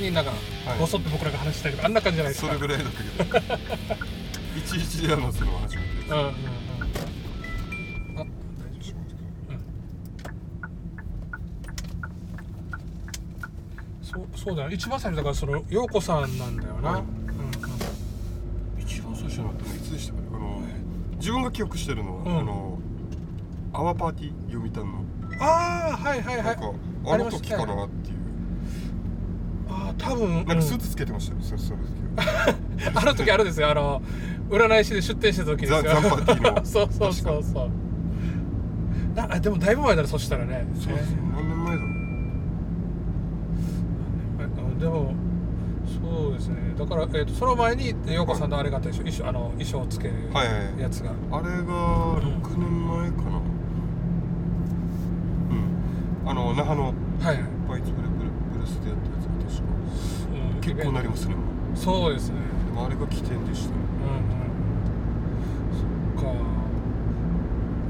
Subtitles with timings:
[0.00, 0.36] になんかは
[0.76, 0.78] い。
[0.78, 2.48] ぼそっと僕らが話したりとかあんな感じじゃないですか。
[2.48, 3.54] それぐらいだったけど
[4.58, 6.32] いちいちで話すのは初めてですうんうんうん。
[8.18, 8.26] あ大
[8.80, 8.94] 丈
[14.02, 14.70] 夫そうそうだよ。
[14.70, 17.02] 一番最初だからその陽子さんなんだよな、はい。
[17.02, 18.82] うんうん。
[18.82, 20.26] 一番最初のいつでしたかね？
[20.32, 20.62] あの
[21.16, 22.38] 自分が記憶してるのは、うん。
[22.38, 22.78] あの
[23.72, 25.04] アワーパーティー読谷の、
[25.38, 26.44] ああはいはいはい。
[26.44, 26.72] なんか
[27.06, 28.19] ああの時かなっていう
[30.10, 33.70] 多分なんかスーうんツつけてましたよ、そその時 あの時あるんですよ。
[33.70, 34.02] あの
[34.50, 35.82] 占い師で出店した時ですよ。
[35.82, 36.64] ザザンパーティーの。
[36.66, 37.70] そうそうそうそう。
[39.14, 40.66] なあでもだいぶ前だねそしたらね。
[40.74, 41.18] そうですね。
[41.32, 41.90] 何年前だろう。
[41.90, 42.10] うん
[44.80, 45.12] でも
[45.86, 46.56] そうですね。
[46.76, 49.04] だから、えー、とその前に陽子さんのあれがあったでしょ。
[49.04, 50.80] 衣装あの衣装をつけるはいはいはい。
[50.80, 53.40] やつが、あれが6年前かな。
[55.50, 56.28] うん。
[56.30, 56.94] あの那覇のはい
[57.26, 57.36] はい、
[57.68, 59.09] バイツブレブレブレスでやった
[60.60, 61.34] 結構なりますね
[61.74, 62.36] そうですね。
[62.66, 63.70] でもあれが起点でした。
[63.70, 63.76] ね
[66.16, 66.20] うんうん。
[66.20, 66.40] そっか。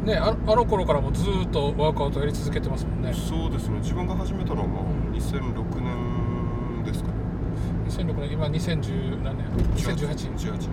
[0.04, 3.12] ねああの頃からもずーっとワークアウトやり続けてますもんね。
[3.14, 3.78] そうですね。
[3.80, 7.14] 自分が始めたのはまあうん2006年ですかね。
[7.88, 10.34] 2006年今2010何年2018年。
[10.36, 10.70] 18年。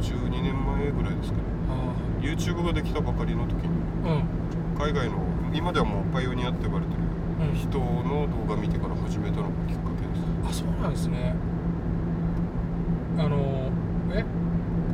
[0.00, 1.42] 12年前ぐらいですかね。
[1.70, 3.68] あ YouTube ができたばかりの時に
[4.04, 4.78] あうん。
[4.78, 5.16] 海外の
[5.52, 7.00] 今ではもうパイオニアって呼ばれてる
[7.50, 7.56] うん。
[7.56, 9.89] 人の動画見てから始めたのがきっか
[10.50, 11.34] あそうなんですね。
[13.18, 13.70] あの
[14.12, 14.24] え？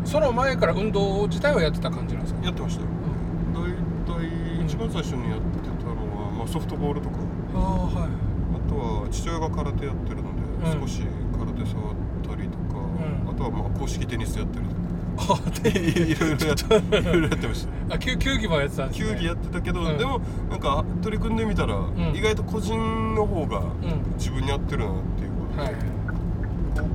[0.05, 2.45] その前から運動自体はやってた感じなんですか？
[2.45, 2.89] やってましたよ。
[3.55, 7.17] 大体一番最初にやってたのは、まあ、ソフトボールとか。
[7.55, 8.11] ああはい。
[8.55, 10.81] あとは父親が空手やってるので、うん。
[10.81, 11.03] 少し
[11.33, 13.31] 空手触ったりとか、うん。
[13.31, 14.81] あとはまあ公式テニスやったりとか
[15.19, 17.95] あでいろいろやっていろいろやってました。
[17.95, 19.09] あ球球技もやってたんですね。
[19.09, 19.97] 球技やってたけど、うん。
[19.99, 22.13] でもなんか取り組んでみたら、ん。
[22.15, 22.77] 意外と個人
[23.15, 24.15] の方がうん。
[24.19, 25.16] 自分に合ってるなって
[25.57, 25.75] はい。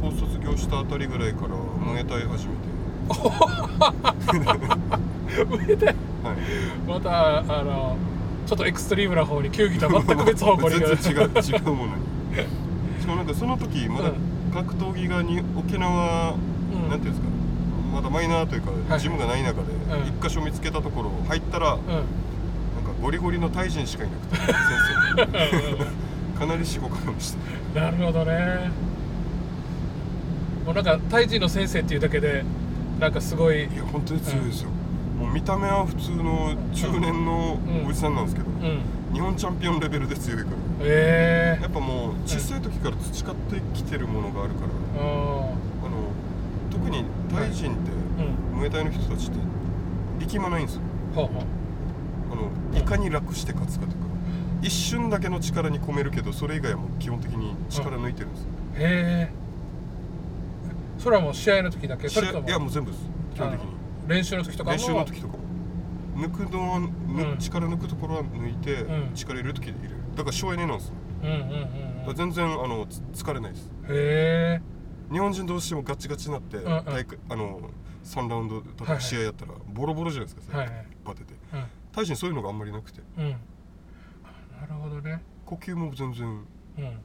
[0.02, 2.70] 高校卒業したあたりぐらいからムエタイ始めて、
[5.68, 5.96] 上ではい、
[6.88, 7.98] またあの
[8.46, 10.76] ちょっとエクストリームな方に球技とは全く別方向に。
[10.80, 12.04] 全然違う違うものに。
[13.02, 14.54] しかもなんかその時まだうん。
[14.54, 16.90] 格闘技がに沖縄、うん。
[16.90, 17.28] なんていうんですか
[17.94, 19.00] まだマイナーというか、はい。
[19.00, 19.62] ジムがない中で
[19.92, 20.08] うん。
[20.08, 24.56] 一箇所見つけたところ入ったら、なんかうんゴリゴリのタイ人しかいなくて 先
[25.78, 26.11] 生
[26.42, 27.36] かなりしごかれまし
[27.76, 28.72] たなるほどね。
[30.66, 32.44] もうなんかタイ人の先生っていうだけで
[33.00, 34.72] なんかすごいいや本当に強いですよ、
[35.20, 37.88] もう見た目は普通の中年のうん。
[37.88, 38.82] おじさんなんですけど、うん。
[39.14, 44.68] 日本チャンピオンレベルで強いからええやっぱもう小さい時から培ってきてるものがあるから、
[45.00, 46.10] ああの
[46.72, 48.24] 特にタイ人って、あ
[48.54, 48.60] うん。
[48.62, 49.38] ムエタイの人たちって
[50.26, 50.82] 力まないんですよ。
[51.16, 51.30] はあは
[52.32, 53.98] あのいかに楽して勝つかとか
[54.62, 59.32] 一瞬だけの力に込めるけどそれ以外はもう基本的に力抜いてるんですよ、あへえ
[60.98, 62.08] それはもう試合の時だけ？
[62.08, 62.48] それとも？
[62.48, 63.04] いやもう全部です。
[63.34, 63.68] 基本的に。
[63.68, 63.72] あ
[64.04, 64.78] の練習の時とかも？
[64.78, 65.44] 練習の時とかも。
[66.16, 66.90] 抜くのは、ぬ
[67.24, 67.38] うん。
[67.40, 69.16] 力抜くところは抜いて、うん。
[69.16, 69.96] 力入れる時で入れる。
[70.16, 70.94] だから省エネなんですよ。
[71.24, 73.72] うんうんうんだから全然あのつ疲れないです。
[73.90, 74.62] へえ
[75.12, 76.66] 日本人どうしてもガチガチになって、んうん。
[76.86, 77.62] 大会あの
[78.04, 79.02] 3ラウンドとかはいはい。
[79.02, 80.88] 試合やったらボロボロじゃないですか、はいはい。
[81.04, 81.34] バテて。
[81.52, 81.64] うん。
[81.92, 83.02] 大臣そういうのがあんまりなくて。
[83.18, 83.36] うん
[84.62, 85.22] なるほどね。
[85.46, 86.28] 呼吸も全然
[86.78, 87.00] うん。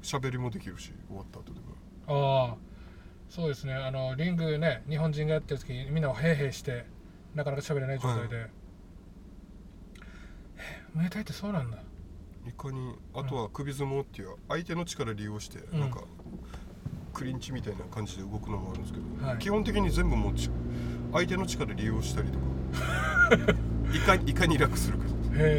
[0.00, 1.66] 喋りもできるし終わった後でも。
[2.06, 2.56] ああ
[3.28, 3.74] そうですね。
[3.74, 6.86] あのリングね日本人がやってる時みんなをヘイヘイして
[7.34, 8.50] なかなか喋れない状態で、へえ
[10.94, 11.78] ムエタイってそうなんだ。
[12.48, 15.80] いかにあとは首相撲っていう相手の力利用して、うん。
[15.80, 16.04] なんか
[17.12, 19.38] クリンチみたいな感じで動くのもあるんですけど、はい。
[19.38, 20.48] 基本的に全部もうち
[21.12, 22.44] 相手の力利用したりとか。
[23.92, 25.04] いかいかに楽するか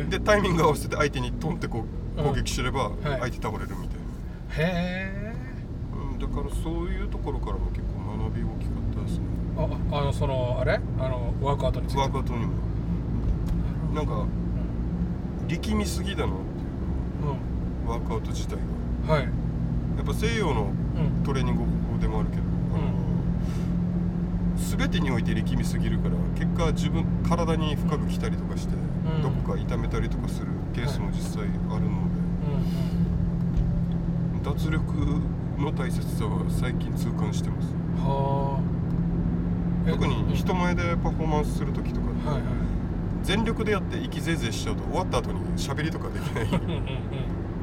[0.10, 1.86] でタイミング合わせて相手にトンってこ
[2.18, 2.28] ううん。
[2.28, 2.96] 攻撃すればはい。
[3.02, 3.98] 相手倒れるみたい
[4.50, 5.36] な、へえ
[5.94, 9.26] うん、だからそういうところからも結構学び大きかったですね。
[9.58, 9.68] あ
[9.98, 10.80] あのそのあれ？
[11.00, 12.02] あのワークアウトについて。
[12.02, 12.54] ワークアウトにも。
[13.94, 14.26] なんか
[15.48, 16.66] 力みすぎだなってい
[17.28, 17.36] う
[17.86, 18.56] うワークアウト自体
[19.08, 19.16] が。
[19.16, 19.24] んはい。
[19.24, 19.30] や
[20.04, 20.64] っぱ西洋の
[20.96, 21.24] うん。
[21.24, 23.01] トレーニング方法でもあるけど、あの
[24.62, 29.22] 全てにおいて力みすぎるから結果自分体に深く来たりとかして、ん。
[29.22, 31.82] どこか痛めたりとかするケースも実際あるのう
[34.38, 34.44] ん。
[34.44, 35.22] で、脱力
[35.58, 37.68] の大切さは最近痛感してます。
[39.90, 40.34] 特にうん。
[40.34, 42.44] 人前でパフォーマンスする時とかって、はいはい。
[43.24, 46.48] 全力でやって息ぜいぜいしちゃうと終わった後に喋りとかできない。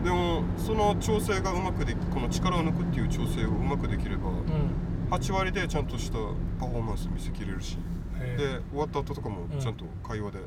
[0.04, 4.30] でもその調整がうまくでこの力を抜くっていう調整をうまくできれば
[5.10, 6.19] 8割でちゃんとした
[6.60, 7.78] パフォーマンス見せきれるし
[8.37, 10.38] で終わった後とかもうんちゃんと会話で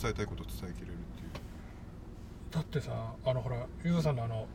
[0.00, 1.28] 伝えたいことを伝えきれるっていう、
[2.50, 4.46] だってさあのほらゆずさんのあの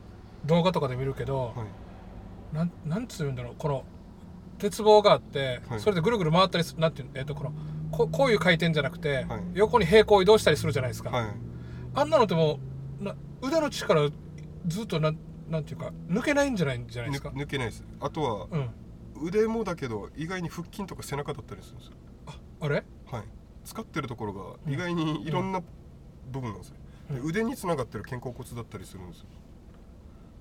[0.46, 1.64] 動画とかで見るけど、は
[2.54, 2.56] い。
[2.56, 3.84] なんなんつうんだろうこの
[4.60, 5.80] 鉄棒があって、はい。
[5.80, 7.54] それでぐるぐる回ったりするなんていうのえっ、とこの
[7.92, 9.42] ここういう回転じゃなくて、はい。
[9.54, 11.28] 横に平行移動したりするじゃないですか、はい。
[11.96, 12.60] あんなのっても
[13.02, 14.10] うな腕の力
[14.68, 15.18] ずっとなん
[15.50, 17.32] なんていうか抜けないんじゃないんじゃないですか。
[17.34, 17.84] ぬ抜けないです。
[18.00, 18.70] あとはうん
[19.22, 21.94] 腕もだけど意外に腹筋とか背中だったりするんですよ。
[22.62, 22.84] あれ？
[23.12, 23.24] はい。
[23.64, 24.74] 使ってるところがうん。
[24.74, 25.62] 意外にいろんな
[26.32, 26.76] 部分なんですよ、
[27.12, 27.28] でうん。
[27.28, 29.26] 腕につながってる肩甲骨だったりするんですよ。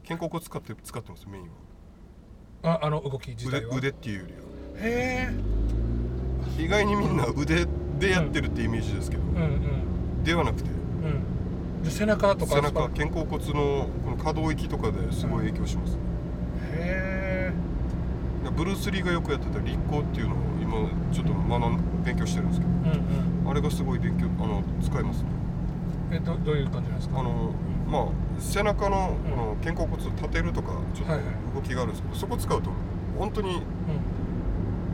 [0.06, 1.44] 肩甲骨使って使ってますメイン
[2.62, 2.74] は。
[2.80, 3.76] ああの動き自腕体は？
[3.76, 4.38] 腕っていうよりは。
[4.76, 5.30] へ
[6.58, 6.62] え。
[6.62, 7.66] 意外にみんな腕
[7.98, 9.36] でやってるってイメージですけど、うん。
[9.36, 9.40] う
[10.20, 10.24] ん。
[10.24, 10.70] ではなくて。
[10.70, 11.24] うん
[11.84, 15.98] で背中とか背中肩甲骨のこの可動域とかですごい影響します、へ
[16.72, 17.13] え
[18.50, 20.72] ブルース・リーがよくやってた立行っていうのを今
[21.12, 23.50] ちょっと学ん勉強してるんですけどうんうん。
[23.50, 25.28] あれがすごい勉強あの使えますね。
[26.12, 27.20] えどどういう感じなんですか？
[27.20, 27.52] あの
[27.88, 28.06] まあ
[28.40, 32.70] 背中のこの肩甲骨を立てるとかちょっはいはいと動きがあるんですけど、そこ使うと
[33.18, 33.62] 本当に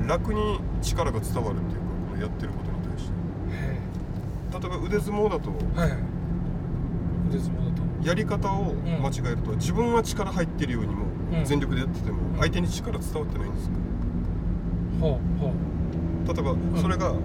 [0.01, 0.07] うん。
[0.07, 3.13] 楽に力が伝わるっていうかこのやってることに対して。
[3.53, 5.99] へ例えば腕相撲だとえはいはい。
[7.29, 8.09] 腕相撲だと。
[8.09, 11.45] やり方を間違えると、自分は力入ってるようにも、うん。
[11.45, 12.39] 全力でやっててもん。
[12.39, 13.71] 相手に力伝わってないんですよ。
[15.01, 16.35] ほうほう。
[16.35, 17.21] 例えばそれがうん。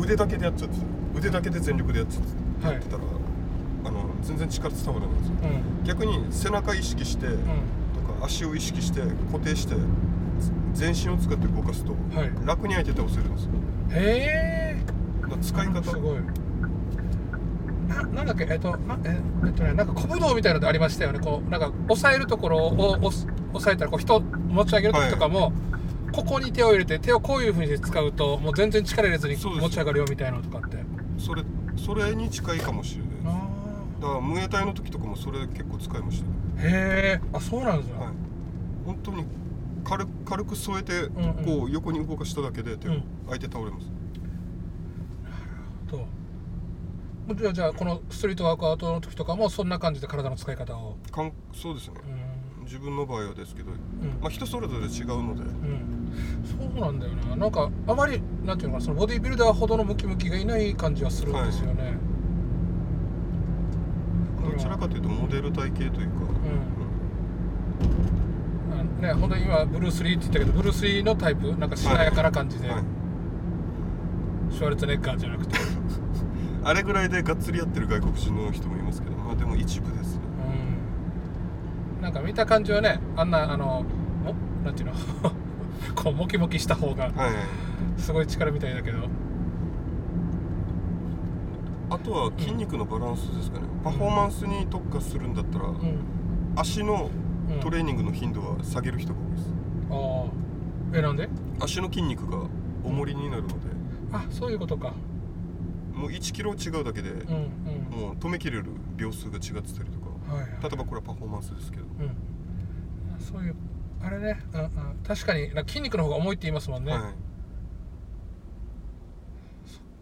[0.00, 0.84] 腕だけでやっちゃってた
[1.18, 2.74] 腕だけで全力でやっちゃってはい。
[2.74, 3.02] やってたら、
[3.84, 5.34] あの全然力伝わらないんですよ。
[5.78, 5.84] うん。
[5.84, 7.34] 逆に背中意識して、うん。
[7.36, 7.44] と
[8.20, 9.00] か足を意識して
[9.32, 9.74] 固定して
[10.74, 12.30] 全身を使って動かすと、はい。
[12.46, 13.50] 楽に相手倒せるんですよ。
[13.90, 14.82] へえ
[15.22, 16.16] だから使い方すごい。
[16.16, 16.22] な
[18.04, 21.20] なんだっけえっとなええっとねなんか小武道みたいなのでありましたよね。
[21.20, 25.52] こうなんか押さえるところを押さえたらこう人持ち上げる時とかも、
[26.12, 30.78] ここに手を入れて手をこういうふうに使うともう全然力入れずに持ち上がるよみたいなのとかって。
[31.18, 31.42] それ
[31.76, 33.22] それに近いかもしれないです。
[33.26, 33.48] あ
[34.00, 36.26] だからムエタイの時とかもそれ結構使いました。
[36.62, 38.08] へえあそうなんですよ、はい。
[38.86, 39.24] 本当に
[39.84, 41.08] 軽く軽く添えて、
[41.44, 43.02] こう横に動かしただけで手をうん。
[43.28, 43.86] 相手倒れます、
[45.88, 46.06] と
[47.34, 50.96] じゃあじゃあこのストリートワークアウトの時とかもそんな感じで体の使い方を。
[51.12, 51.94] かんそうですね。
[52.60, 52.64] うん。
[52.64, 53.76] 自分の場合はですけど、うん。
[54.20, 55.42] まあ、人それぞれ違うので。
[55.42, 56.12] うん、
[56.44, 57.36] そうなんだよな。
[57.36, 61.98] なんかあまりなんていうのかなそのボディービルダーほどのムキムキがいない感じはするんですよね、
[64.42, 66.16] どちらかというとモデル体型というか、
[68.70, 68.80] うん。
[68.80, 71.54] あね本当に今ブルース・リーって言ったけどブルース・リーのタイプ？
[71.56, 72.82] なんかしなやかな感じで、はい。
[74.50, 75.56] シュワルツェネッガーじゃなくて、
[76.64, 80.22] あれぐらいでがっつりやってる外国人の人もいますけどまあでも一部ですね。
[81.96, 83.84] うん、なんか見た感じはねあんなあの
[84.24, 84.34] も
[84.64, 84.94] なんていうの？
[85.94, 88.98] こうモキモキした方がはいすごい力みたいだけど。
[91.90, 95.98] あとは筋肉のバランスですかね、パフォーマンスに特化するんだったら、うん。
[96.54, 97.08] 足の
[97.50, 99.52] うんトレーニングの頻度は下げる人が多いです。
[99.90, 99.94] あ
[100.94, 101.30] あえなんで？
[101.60, 102.46] 足の筋肉が
[102.84, 103.54] 重りになるので。
[104.12, 104.92] あそういうことか
[105.98, 107.34] もう1キロ違うだけで、うん
[107.90, 108.00] うん。
[108.00, 110.08] もう止めきれる秒数が違ってたりとか。
[110.32, 110.50] はいはい。
[110.62, 112.16] 例えばこれはパフォーマンスですけど、うん、
[113.20, 113.56] そういう
[114.02, 114.70] あれね、うんうん、
[115.06, 117.02] 確かに筋肉の方が重いって言いますもんね、はい。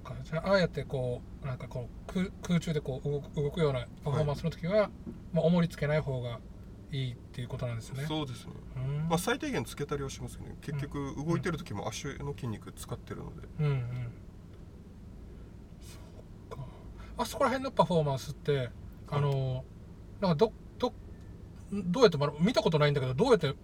[0.07, 0.15] か。
[0.23, 4.91] じゃあああやってこうなんかこう空空中でこう動く動くようなパフォーマンスの時は、
[5.33, 6.41] まあ、重りつけない方が
[6.93, 8.05] いいっていうことなんですね。
[8.07, 9.09] そうですね、うん。
[9.09, 14.13] まあ、最低限つけたりはしますけど、ね、結局動いてる時も足の筋肉使ってるので、うんうん
[17.19, 18.71] あそこら辺のパフォーマンスって
[19.09, 19.65] あの
[20.21, 20.93] なんかどど
[21.73, 23.55] どうやってまだ見たことないんだけどどうやって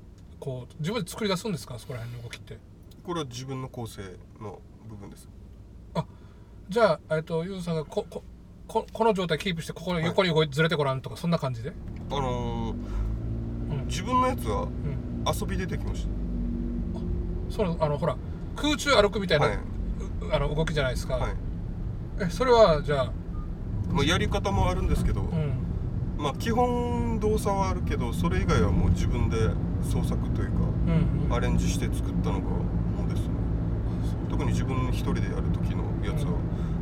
[0.40, 1.78] こう自分で作り出すんですか？
[1.78, 2.58] そこら辺の動きって。
[3.04, 4.02] これは自分の構成
[4.40, 5.28] の部分です。
[6.68, 8.22] じゃあ、えっと、ゆずさんがここ
[8.66, 11.72] ここの状態キープしてここの横に動いずれてごらんとかそんな感じで、
[12.10, 12.76] あのー
[13.72, 13.86] うん。
[13.86, 16.06] 自分のやつはうん、遊びでできまし
[17.50, 17.76] その？
[17.78, 18.16] あのほら
[18.56, 19.64] 空中歩くみたいな、たはい。
[20.22, 21.34] うあの動きじゃないですか、はい。
[22.20, 23.12] えそれはじゃあ、
[23.92, 25.54] まあ、やり方もあるんですけど、うん、
[26.16, 29.36] まあ基本動作はあるけどそれ以外はもう自分で
[29.82, 30.54] 創作というか
[30.86, 31.34] うんうん。
[31.34, 33.34] アレンジして作ったのがもうですね。
[34.30, 36.32] 特に自分一人でやる時のやつは、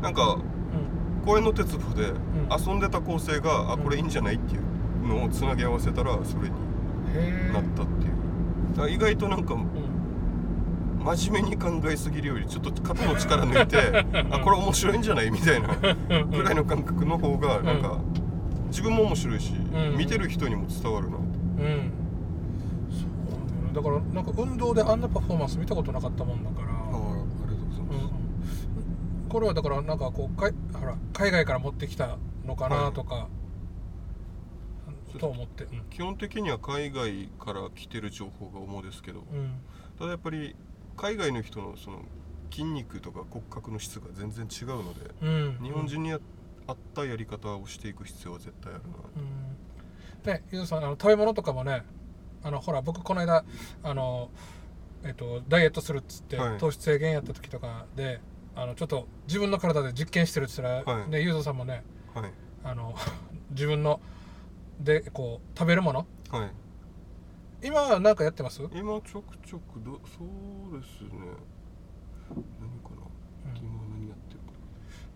[0.03, 1.27] なんかうん。
[1.27, 2.15] 公園の鉄棒でん。
[2.51, 8.91] 遊んでた構成が、あこれいいんじゃないっていうのをつなぎ合わせたらそれになったっていう。
[8.91, 9.90] 意外となんかうん
[11.01, 15.69] 真面目に考えすぎるよりちょっと肩の力抜いてあこれ面白いんじゃないみたいな
[16.25, 17.99] ぐらいの感覚の方がなんか
[18.69, 19.97] 自分も面白いし、ん。
[19.97, 21.17] 見てる人にも伝わるな。
[21.17, 21.93] うん。
[22.89, 23.75] そうだよね。
[23.75, 28.05] だからなんか運動であんなパフォーマンス見たことなかったもんだから、ああありがとうございうん。
[28.05, 28.69] ます、
[29.29, 32.17] これはだからなんかこうかいほら海外から持ってきた
[32.47, 33.27] のかなとか、
[35.19, 35.65] と思って。
[35.65, 35.83] うん。
[35.91, 39.25] 基本的には海外から来てる情報が主ですけど。
[39.33, 39.55] うん。
[39.99, 40.55] ただやっぱり
[41.01, 42.03] 海外の人のその
[42.51, 45.59] 筋肉とか骨格の質が全然違うのでうん。
[45.63, 46.21] 日本人にあ
[46.67, 48.89] 合ったやり方をしていく必要は絶対あるな。
[49.17, 50.33] うん。
[50.41, 51.85] ねゆずさんあの食べ物とかもね
[52.43, 53.45] あのほら僕この間
[53.83, 54.31] あの
[55.03, 56.59] えっとダイエットするっつって、はい。
[56.59, 58.21] 糖質制限やった時とかで
[58.55, 61.09] あのちょっと自分の体で実験してるっつったら、はい。
[61.09, 61.83] ねゆずさんもね
[62.15, 62.33] はい。
[62.63, 62.95] あの
[63.51, 64.01] 自分の
[64.81, 66.51] でこう食べるものはい
[67.63, 70.25] 今は何かやってます、うん今ちょくちょくどそ
[70.75, 71.11] うですね。
[72.29, 73.59] 何かな？
[73.59, 74.53] 今何やってるか。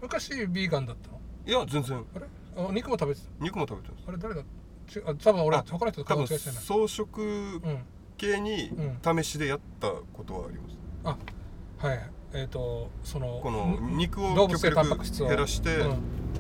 [0.03, 1.21] 昔ビーガンだったの？
[1.47, 2.05] いや全然。
[2.15, 2.27] あれ？
[2.57, 4.05] あ肉も食べてた肉も食べてます。
[4.09, 4.43] あれ誰だ？
[4.87, 6.59] ちあ多分俺あ他の人と顔違いしてない。
[6.59, 7.61] 草食うん。
[8.17, 12.11] 系にう試しでやったことはあります、あはい。
[12.33, 15.29] えっ、とそのこのうん肉を極力タンパク質を。
[15.29, 15.97] 減らしてうん。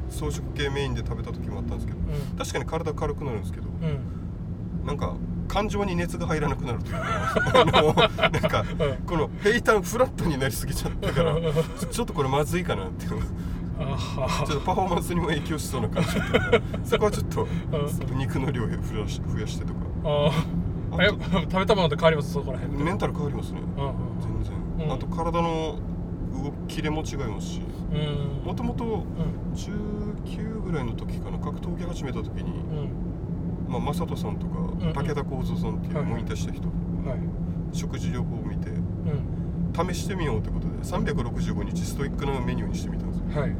[0.09, 2.37] 草食系メインで食べた時もあったんですけどうん。
[2.39, 4.87] 確かに体軽くなるんですけどうん。
[4.87, 5.17] なんか
[5.49, 6.93] 感情に熱が入らなくなるという。
[6.93, 7.01] か
[7.55, 8.65] あのなんか
[9.07, 11.35] この平坦フラットになりすぎちゃったから
[11.91, 13.23] ちょっとこれまずいかなっていう。
[14.47, 17.49] ちょっとパフォーマンスにも影響しそうな感じだったからそこはちょっと
[18.15, 19.81] 肉の量を増やし増やしてとか。
[20.05, 20.31] あ
[20.97, 21.05] あ
[21.51, 22.33] 食べたもので変わります？
[22.33, 23.61] そこら辺メンタル変わりますね。
[24.21, 24.45] 全
[24.79, 24.93] 然、うん。
[24.93, 25.77] あと体の
[26.33, 27.63] 動きキレも違いますし。
[27.93, 28.47] うん。
[28.47, 29.55] もともとうん。
[29.55, 32.89] 19ぐらいの時かな格闘技始めた時に、うん
[33.81, 34.59] まあ、正人さんとか、
[35.03, 36.73] 武田幸三さんっていうはいモニターした人、は
[37.15, 37.19] い。
[37.73, 39.91] 食事療法を見てうん。
[39.93, 43.51] 試してみようってことで365日ストイックなメニューにしてみたんですよ、はい。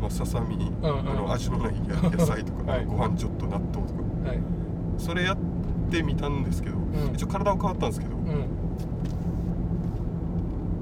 [0.00, 1.10] まあ、ささみ、うんうん。
[1.10, 2.86] あの味のない野野菜とか、 はい。
[2.86, 4.28] ご飯ちょっと納豆とか。
[4.28, 4.40] はい。
[4.96, 5.36] それやっ
[5.90, 6.80] てみたんですけど、ん。
[7.14, 8.58] 一応体は変わったんですけど、うん。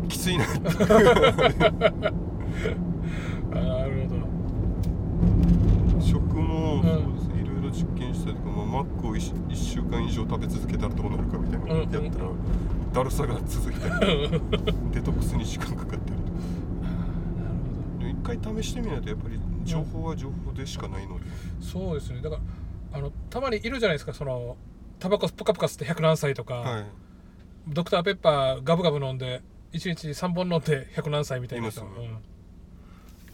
[0.08, 0.60] きついなって
[3.52, 4.14] あなるほ
[5.96, 7.72] ど食もんそうですねいろいろ
[8.26, 12.36] 実験したりとか、まあ、マックを 1, 週間以上食べ続けたらどうなるかみたいなのやったら、うん
[12.96, 14.30] だるさが続いたり
[14.90, 16.14] デトックスに時間かかったりとか。
[17.36, 17.54] なる
[17.98, 21.30] ほで一回試してみないとやっぱり情報は情報でしかないので、ど
[21.60, 22.22] そうですね。
[22.22, 24.14] だからあのたまにいるじゃないですか。
[24.14, 24.56] その
[24.98, 26.84] タバコプカプカ吸って100何歳とか、はい。
[27.68, 29.42] ドクターペッパーガブガブ飲んで
[29.72, 31.86] 1日3本飲んで100何歳みたいな人。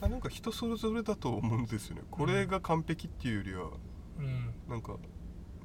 [0.01, 2.03] あなんか人それぞれだと思うんですよね。
[2.11, 3.71] これが完璧っていうよりは
[4.19, 4.25] うん。
[4.25, 4.97] うんなんか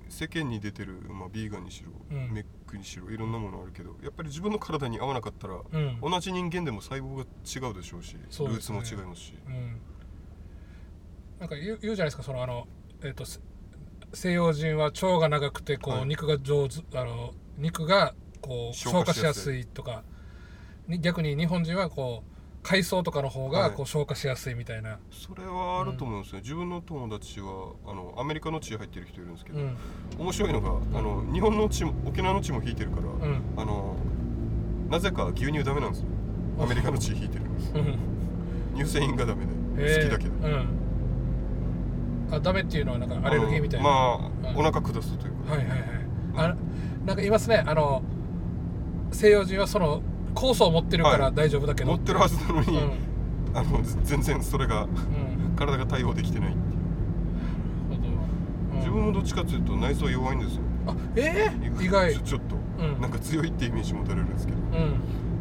[0.10, 2.34] 世間に出てる、まあ、ビーガンにしろ、うん。
[2.34, 6.00] メックにしろいろんなものあるけどやっぱり自分の体に合わなかったら、うん。
[6.02, 8.78] 同じ人間でも細胞が違うでしょうしルーツそうですね。
[8.78, 9.34] も違いますし。
[9.46, 9.82] うん。
[11.40, 12.68] なんか言う言うじゃないですかそのあの、
[13.04, 13.40] えっとせ
[14.14, 16.06] 西洋人は腸が長くてこう、はい。
[16.06, 20.04] 肉が上手あの肉がこう消消化しやす化しやすいいとか。
[20.88, 22.37] に逆に日本人はこう
[22.68, 23.72] 海藻とかの方がはい。
[23.72, 29.78] こう消化しやすいみたいな、それはあると思うんですよ、自分の友達はあのアメリカの血入ってる人いるんですけど、うん。
[30.20, 33.42] 面白いのがあの日本の血も沖縄の血も引いてるから、うん。
[33.56, 33.96] あの
[34.90, 36.08] なぜか牛乳ダメなんですよ。
[36.60, 37.46] アメリカの血引いてる
[37.76, 38.78] うん。
[38.78, 40.00] 乳製品がダメで、え。
[40.00, 40.48] ー好きだけど。
[40.48, 40.68] うん。
[42.32, 43.88] あダメっていうのはなんかアレルギーみたいな。
[43.88, 44.58] まあ、うん。
[44.58, 45.80] お腹下すというか、はいはいはい。
[46.52, 46.56] あ
[47.06, 47.64] なんかいますね。
[47.66, 48.02] あの
[49.14, 50.02] 西洋人はその
[50.38, 51.36] 酵素を持ってるからはい。
[51.36, 52.92] 大丈夫だけど、持ってるはずなのに、うん。
[53.58, 54.90] あのぜ全然それがうん。
[55.56, 56.66] 体が対応できてないっていう。
[58.78, 60.62] 自分もどっちかというと内臓弱いんですよ。
[60.86, 62.16] あえー、意外。
[62.22, 63.02] ちょっと、うん。
[63.02, 64.60] なんか強いってイメージ持たれるんですけど。
[64.60, 64.68] うん。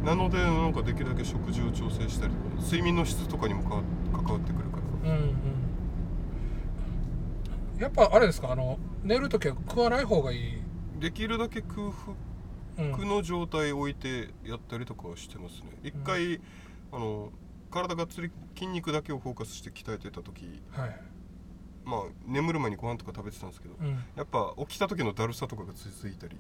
[0.04, 5.12] なのでなんかできるだけ食事を調整したりとか睡眠の質とかにもかわ関わってくるから。
[5.12, 5.36] うんうん。
[7.78, 8.52] やっぱあれですか？
[8.52, 10.38] あの寝るときは食わない方がいい、
[10.98, 11.92] できるだけ空う
[12.84, 15.70] ん、腹の状態を置いてやったりとかはしてますね。
[15.82, 16.40] 一回、
[16.92, 17.32] あの
[17.70, 21.00] 体がっつり筋肉だけをフォーカスして鍛えてた時はい。
[21.84, 23.94] まあ眠る前にご飯とか食べてたんですけど、うん。
[23.94, 26.34] なやっぱ起きた時のだるさとかが続いたり。
[26.34, 26.38] る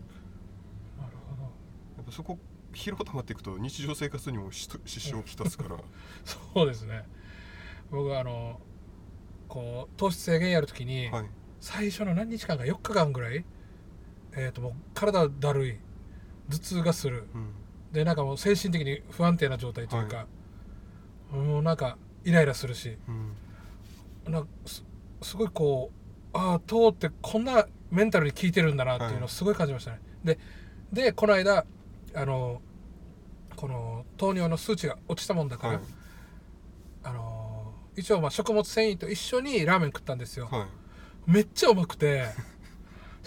[0.98, 1.42] ほど。
[1.42, 2.38] やっぱそこ
[2.72, 4.68] 疲労溜まっていくと日常生活にも支
[5.00, 5.76] 障をきたすから。
[6.24, 7.04] そうですね。
[7.90, 8.60] 僕はあの
[9.48, 11.26] こう糖質制限やるときに、はい。
[11.60, 13.44] 最初の何日間か4日間ぐらい
[14.36, 15.78] えっ、ともう体だるい
[16.50, 17.28] 頭痛がする。
[17.34, 17.50] うん。
[17.92, 20.26] でなんかもう精神的に不安定な状態というか、
[21.30, 24.32] もうなんかイライラするしうん。
[24.32, 24.84] なんかす
[25.22, 25.90] すごいこ
[26.34, 29.24] うああ糖ってこんなメンタルに効いてるんだなっていうのはい。
[29.24, 30.38] をすごい感じましたね、で
[30.92, 31.64] でこの間
[32.14, 32.60] あの
[33.54, 35.82] この糖尿の数値が落ちたもんだから、はい。
[37.04, 40.66] あの一応まあ食物繊維と一緒にラーメン食ったんですよ、は
[41.28, 41.30] い。
[41.30, 42.26] めっちゃうまくて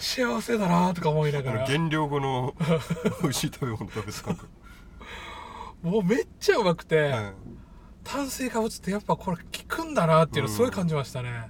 [0.00, 1.60] 幸せだなとか思いなあがら。
[1.60, 2.54] の減量後の
[3.22, 4.48] 美味しい食べ物食べた感覚
[5.82, 7.34] もうめっちゃうまくて、はい。
[8.02, 11.48] 炭水化物ってやっぱこれ効くんだなっていうのすごい感じましたね、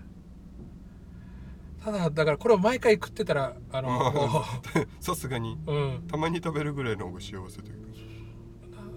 [1.82, 4.44] ただだからこれを毎回食ってたらあの も
[5.00, 5.56] さすがに。
[5.66, 7.90] う、うん、たまに食べるぐらいの方が幸せというか。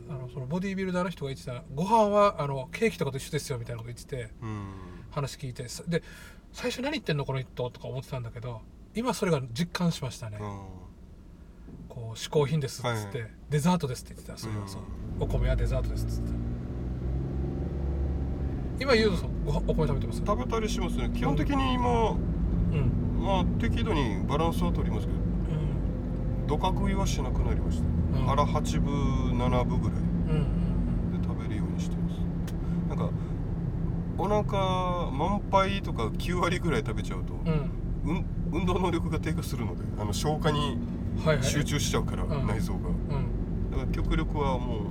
[0.10, 4.68] あのそのボディービルダーの人が言ってたご飯はあのケーキとかと一緒ですよみたいなこと言っててうん。
[5.12, 6.04] 話聞いてさで
[6.52, 8.62] 最初何言ってんのこの人とか思ってたんだけど
[8.96, 10.60] 今それが実感しましたね、うん。
[11.90, 14.38] こう嗜好品ですっつって、はいデザートですって言ってた。
[14.38, 14.82] それはそう。
[15.20, 16.32] お米はデザートですっつって。
[18.80, 20.24] 今ゆうぞさんごお米食べてます？
[20.26, 21.12] 食べたりしますね。
[21.14, 23.20] 基本的に今うん。
[23.20, 26.48] まあ適度にバランスは取りますけどうん。
[26.48, 28.26] どか食いはしなくなりました、うん。
[28.26, 32.16] 腹8分7分ぐらいうんで食べるようにしてます。
[32.90, 33.12] なんか
[34.18, 40.78] お腹満杯とか9割ぐらい食べちゃうと、うん運動能力が低下するのであの消化に
[41.26, 41.44] はいはい。
[41.44, 42.48] 集中しちゃうから、うん。
[42.48, 42.80] 内臓が。
[42.90, 43.72] うん。
[43.72, 44.82] だから極力はも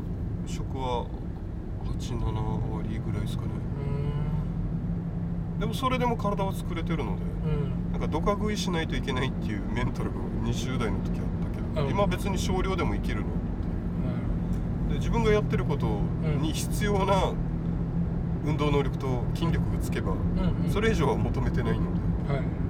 [0.46, 1.06] う食は
[1.84, 3.50] 87割ぐらいですかね。
[5.58, 7.92] でもそれでも体は作れてるのでうん。
[7.92, 11.90] なんかどか食いしないといけないっていうメンタルが20代の時あったけど、うん。
[11.90, 13.26] 今別に少量でもいけるの。
[14.86, 14.88] うん。
[14.88, 15.86] で自分がやってること
[16.40, 17.32] に必要な
[18.44, 20.14] 運動能力と筋力がつけば、
[20.72, 21.84] それ以上は求めてないの
[22.26, 22.34] で。
[22.34, 22.61] はい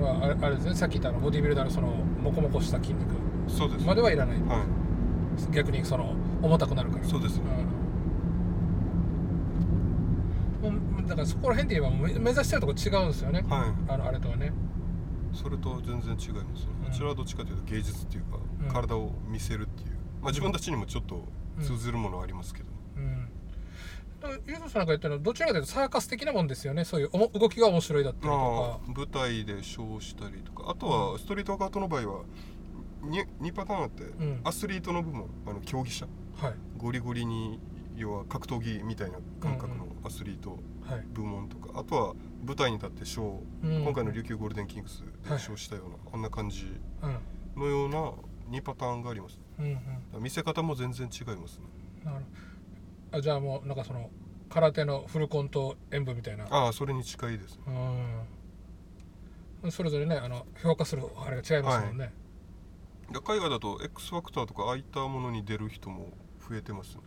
[0.00, 1.88] まああれあれですねさっき言ったあのボディビルダーのその
[2.22, 3.14] モコモコした筋肉。
[3.48, 3.84] そうです。
[3.84, 4.36] まではいらない。
[4.42, 4.66] は
[5.50, 7.04] 逆にその重たくなるから。
[7.04, 7.38] いそうです。
[7.38, 7.44] ね、
[10.64, 10.74] うん。
[10.74, 13.44] もうだからそこら辺で言えばめ目指してるとこ違うんですよね。
[13.48, 13.92] はい。
[13.92, 14.52] あのあれとはね。
[15.32, 16.28] それと全然違います。
[16.28, 16.32] ね、
[16.82, 16.88] うん。
[16.88, 18.68] あちらはどっちかというと芸術っていうか、うん。
[18.68, 19.90] 体を見せるっていう。
[20.20, 21.24] まあ自分たちにもちょっと
[21.60, 23.04] 通ずるものはありますけど、うん。
[23.04, 23.37] だから
[24.46, 26.84] ゆうとさんなんか言ったのはどちらかというとサーカス的なもんですよね。
[26.84, 32.24] そういうおも動きが面白いだったりとまあ舞台でショーしたりとかあとはストリートアウトの場合は
[33.02, 34.40] 2, 2パターンあって、ん。
[34.44, 36.06] アスリートの部門あの競技者。
[36.06, 36.54] かはい。
[36.76, 37.60] ゴリゴリに
[37.96, 41.04] 要は格闘技みたいな感覚のアスリートはい。
[41.12, 43.82] 部門とか、あとは舞台に立ってショー、うん。
[43.84, 46.64] 今回の琉球ゴールデンキングスでショーしたような、あんな感じ
[47.02, 47.62] うん。
[47.62, 48.12] のような
[48.50, 49.38] 2パターンがあります。
[49.58, 49.78] うん
[50.14, 50.22] うん。
[50.22, 51.66] 見せ方も全然違いますね。
[52.04, 52.24] なる
[53.12, 54.10] あじゃあもうなんかその
[54.50, 56.46] 空手のフルコント演舞みたいな。
[56.50, 57.62] ああそれに近いですね。
[59.62, 59.70] うん。
[59.72, 62.12] それぞれねあの評価するあれが違いますもんね、
[63.10, 66.10] で海外だと X ファクターとかああいったものに出る人も
[66.48, 67.02] 増えてますね。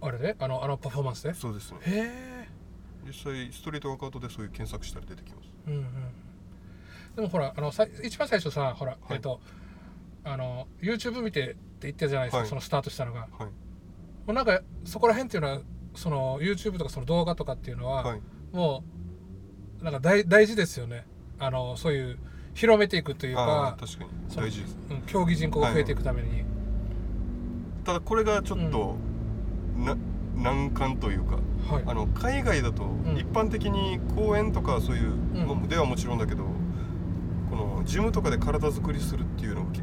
[0.00, 0.36] あれで？
[0.38, 1.34] あのあのパフォーマンスで？
[1.34, 1.78] そうですね。
[1.82, 1.90] へ
[2.46, 2.48] え。
[3.04, 5.48] 実際ストリートワークアウトでそういう検索したら出てきます。
[5.66, 5.86] うんうん。
[7.16, 8.96] でもほらあのさ一番最初さほら、い。
[9.10, 9.40] えっと
[10.22, 12.48] あの YouTube 見てって言ってたじゃないですか、はい。
[12.48, 13.22] そのスタートしたのが。
[13.22, 13.30] はい。
[13.40, 13.48] も
[14.28, 15.60] うなんかそこら辺っていうのは
[15.94, 18.20] その YouTube とかその動画とかっていうのは、はい。
[18.52, 18.84] も
[19.80, 21.06] うなんか大大事ですよね。
[21.38, 22.18] あのそういう
[22.54, 24.10] 広めていくというか確かに。
[24.36, 24.78] 大事です。
[24.90, 26.44] うん、競技人口が増えていくために、
[27.84, 28.96] ただこれがちょっと、
[29.76, 29.96] な
[30.34, 31.38] 難関というか
[31.70, 31.82] はい。
[31.86, 33.16] あの海外だとん。
[33.16, 35.46] 一般的に公園とかそういう、ん。
[35.46, 36.44] まあではもちろんだけど
[37.50, 39.82] このジムとかで体作りするっていうのがき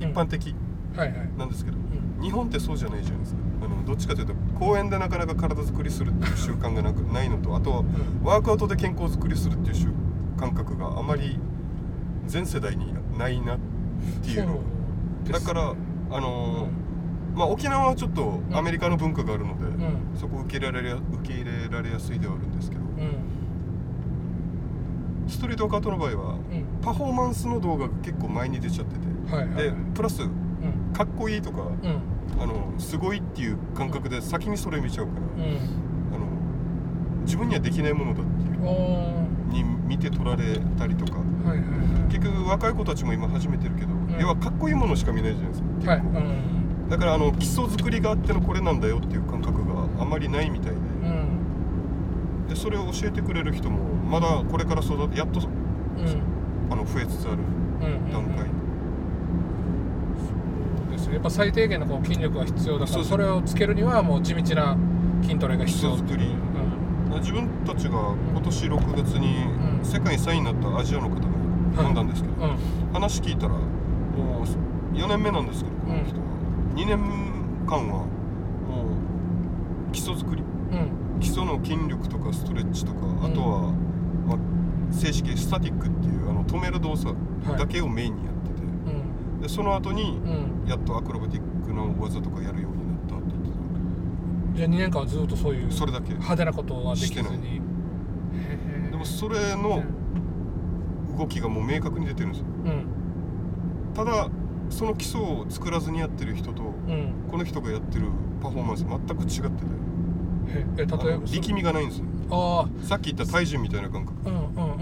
[0.00, 0.54] 一般的
[0.96, 2.22] はいはい、なんですけど、うん。
[2.22, 7.84] 日本ってそうじゃないじゃないですかあのどっちかというと公園でなかなか体作りするっていう習慣がなくないのとあと
[8.22, 9.88] ワークアウトで健康作りするっていう習
[10.38, 11.38] 感覚があまり
[12.26, 13.58] 全世代にないなっ
[14.22, 14.60] ていうの。
[15.30, 15.74] だから
[16.10, 16.68] あのー
[17.34, 20.18] まあ沖縄はちょっとアメリカの文化があるので、うん。
[20.18, 22.88] そこ受け入れられ受け入れられやすいではあるんですけどうん。
[25.28, 26.40] ストリートワートの場合はうん。
[26.82, 29.62] パフォーマンスの動画が結構前に出ちゃっててはいはい。
[29.64, 30.30] でプラスうん。
[30.92, 32.00] かっこいいとかうん
[32.40, 35.58] あのすごいっていう感覚で先にそれ見ちゃうから、うん。
[36.14, 36.26] あの
[37.22, 41.18] 自分にはできないものだっていうに見て取られたりとか。
[41.18, 42.12] はいはいはい。
[42.12, 44.16] 結局若い子たちも今始めてるけど、ん。
[44.20, 46.04] 要はかっこいいものしか見ないじゃないですか結構、はいう
[46.86, 46.88] ん。
[46.88, 50.76] だからあの基礎作りがあってのこれなんだよっていう感覚があまりないみたいで。
[50.76, 52.48] うん。
[52.48, 55.48] でそれを教えてくれる人もまだこれから育てやっとうん。
[56.70, 57.38] あの増えつつある
[57.80, 58.12] うん。
[58.12, 58.46] 段階、
[61.08, 64.76] ですやっぱ最低限のこう筋力が必要だからそれをつけるにはもう地道な
[65.22, 65.96] 筋トレが必要。
[65.96, 66.26] 作り。
[66.26, 67.20] うん。
[67.20, 69.44] 自分たちが今年6月に
[69.78, 69.84] うん。
[69.84, 72.58] 世界3位になったアジアの方が呼んだんですけど、うん
[72.92, 73.58] 話聞いたらも
[74.40, 76.24] う4年目なんですけどこの人は、
[76.74, 76.98] 2年
[77.66, 78.06] 間は
[78.66, 78.86] も
[79.88, 80.42] う基礎作り。
[80.42, 80.74] う
[81.16, 81.20] ん。
[81.20, 83.72] 基礎の筋力とかストレッチとか、あとは、
[84.26, 84.38] まあ、
[84.92, 87.14] 正式スタティックっていうあの止める動作
[87.58, 88.37] だけをメインにやってて、うん
[89.40, 90.68] でその後にうん。
[90.68, 96.12] やっとアクロバティックな技とかやるようになったって言ってじゃあ2年間はずっとそういうたそれだけ。
[96.12, 97.60] 派手なことはできずに。
[98.90, 99.82] でもそれの
[101.16, 102.46] 動きがもう明確に出てるんですよ。
[102.64, 102.86] うん。
[103.94, 104.28] ただ
[104.70, 107.12] その基礎を作らずにやってる人とうん。
[107.30, 108.08] この人がやってる
[108.42, 109.88] パフォーマンス全く違ってて。
[110.50, 112.06] ええ例えば力みがないんですよ。
[112.30, 114.16] あさっき言った体重みたいな感覚。
[114.26, 114.78] あうんうんうんうん。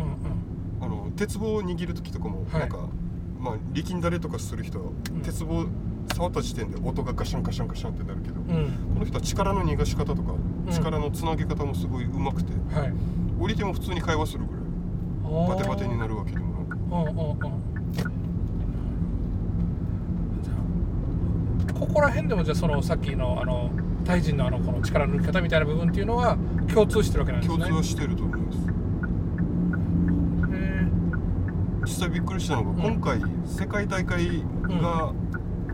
[0.80, 2.60] あの鉄棒を握る時とかも、はい。
[2.60, 2.88] なんか
[3.50, 5.22] まあ力んだりとかする人は、ん。
[5.22, 5.66] 鉄棒
[6.14, 8.46] 触った時点で音がガシャンガシャンガシャンってなるけど、うん。
[8.94, 10.72] この人は力の逃がし方とか、うん。
[10.72, 12.92] 力のつなげ方もすごい上手くてはい。
[13.38, 14.62] 降りても普通に会話するぐらい
[15.48, 16.76] バテバテになるわけでもなく。
[21.74, 23.70] ここら辺でもじゃあそのさっきのあの
[24.06, 26.38] タイ人のあのこの力の抜き方みたいな部分っていうのは
[26.72, 27.58] 共通してるわけなんですね。
[27.58, 28.58] 共通はしてると思います
[30.52, 30.86] へ
[31.84, 32.94] 実際びっくりしたのが、ん。
[32.94, 35.12] 今回世界大会が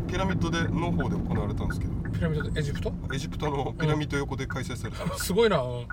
[0.06, 1.92] ピラミッドでの方で行われたんですけど。
[1.92, 2.92] ーピラミッドエジプト？
[3.12, 5.32] エジプトのピラミッド横で開催された、す。
[5.32, 5.60] ごいな。
[5.62, 5.86] うん、うん、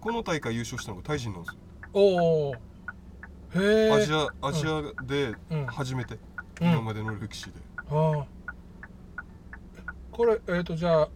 [0.00, 1.58] この大会優勝したのがタイ人なんですよ。
[1.92, 2.54] おお
[3.54, 6.18] へえアジアアジアでうん初めて、
[6.60, 6.72] うん。
[6.72, 7.52] 今までの歴史で、
[7.90, 8.26] ああ
[10.12, 11.08] これえっ、とじゃあ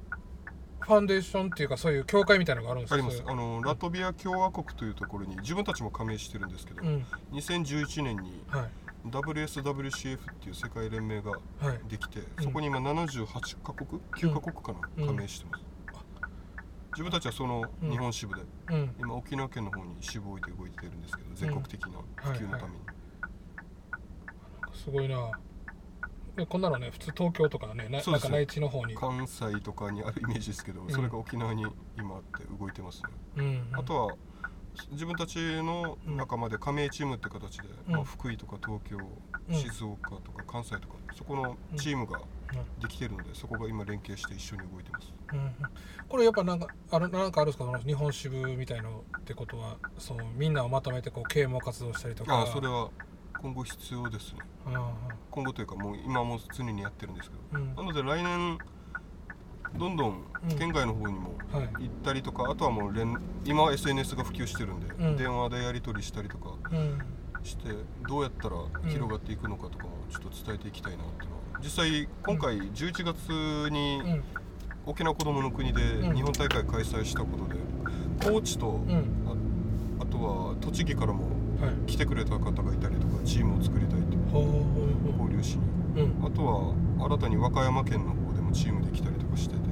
[0.85, 3.23] ファンデーションっていうかそういう協会みたいなのがあるんですかあります。
[3.27, 7.07] あのラトビア共和国というところに自分たちも加盟してるんですけど、うん。
[7.33, 8.71] 2011年にはい。
[9.09, 11.41] WSWCF っていう世界連盟がはい。
[11.89, 12.25] できて、ん。
[12.43, 15.07] そこに今78カ国9カ国かな、うん。
[15.07, 15.65] 加盟してます、
[16.93, 18.95] 自分たちはその日本支部で、うん。
[18.99, 22.79] 今沖縄県の方に支部を置いて動いてるんですけど全国的な普及のために、
[24.75, 25.17] すごいな。
[25.17, 25.54] で
[26.49, 28.25] こんなのね普通東京とかねなそうです。
[28.25, 28.95] なんか内地の方に。
[28.95, 30.91] 関西とかにあるイメージですけど、ん。
[30.91, 31.65] それが沖縄に
[31.97, 34.17] 今あって動いてますね、うんあとは
[34.91, 37.95] 自分たちの仲間で加盟チームって形で、うん。
[37.95, 38.99] まあ、福井とか東京、
[39.49, 39.55] うん。
[39.55, 42.21] 静岡とか関西とかそこのチームが
[42.81, 45.13] できてるので、そこが今連携して一緒に動いてます。
[45.33, 45.55] うんうん。
[46.09, 47.65] これやっぱなんかあるなんかあるんですか？
[47.65, 52.35] その日本支部みたいのってことはそうみんなをまとめてこう啓蒙活動したりとか。
[52.35, 52.91] ああそれは
[53.45, 54.39] 今後必要ですね。
[54.65, 54.91] あ
[55.31, 57.43] 今後というかもう今も常にやってるんですけど。
[57.53, 57.75] あうん。
[57.75, 58.59] なので来年
[59.79, 60.59] どんどんうん。
[60.59, 61.67] 県外の方にもはい。
[61.67, 65.17] 行ったりとか、あとはもう連今は SNS が普及してるんで、うん。
[65.19, 66.99] 電話でやり取りしたりとかうん。
[67.43, 67.65] して
[68.09, 68.57] どうやったら
[68.89, 71.43] 広がっていくのかとかもちょっと伝えていきたいなっていうのは。
[71.63, 74.25] 実際今回11月にうん。
[74.87, 76.17] 沖縄子どもの国でうん。
[76.17, 77.61] 日本大会開催したことで
[78.33, 79.05] 高知とうん。
[80.01, 81.34] ああとは栃木からもはい
[81.87, 84.39] 来てくれた方がいたりとかチームを作りたいと。
[84.39, 85.63] 交流しに。
[86.25, 86.75] あとは
[87.07, 89.65] 新たに和歌山県の方でもチームできたりとかしてて。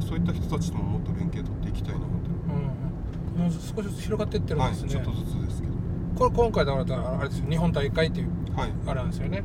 [0.00, 3.42] そういった人たちとももっと連携取っていきたいなとうんうん。
[3.42, 5.74] もう少しずつ広がっていってるんはいですね、ちょっとずつですけど。
[6.16, 7.46] これ今回だからあれですよ。
[7.48, 8.72] 日本大会っていうはい。
[8.86, 9.44] あれなんですよね。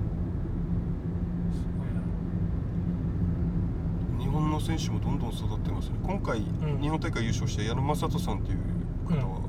[4.19, 5.95] 日本の選手もどんどん育ってますね。
[6.04, 6.82] 今回、ん。
[6.82, 8.60] 日本大会優勝した矢野正人さんっていう
[9.08, 9.39] 方は、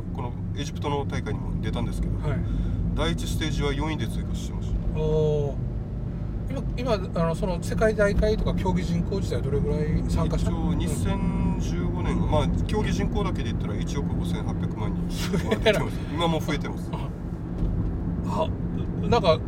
[0.58, 2.38] エジプトの大会にも出たんですけど、はい。
[2.94, 5.56] 第1ステージは4位で通過してましたおお
[6.48, 10.50] 今今あのその世界大会とか競技人口自体はどれぐらい参加した？
[10.50, 15.96] 一応2015年まあ競技人口だけで言ったら1億5800万人は出てます。
[16.12, 16.90] 今も増えてます。
[18.28, 18.48] あ
[19.08, 19.38] なんか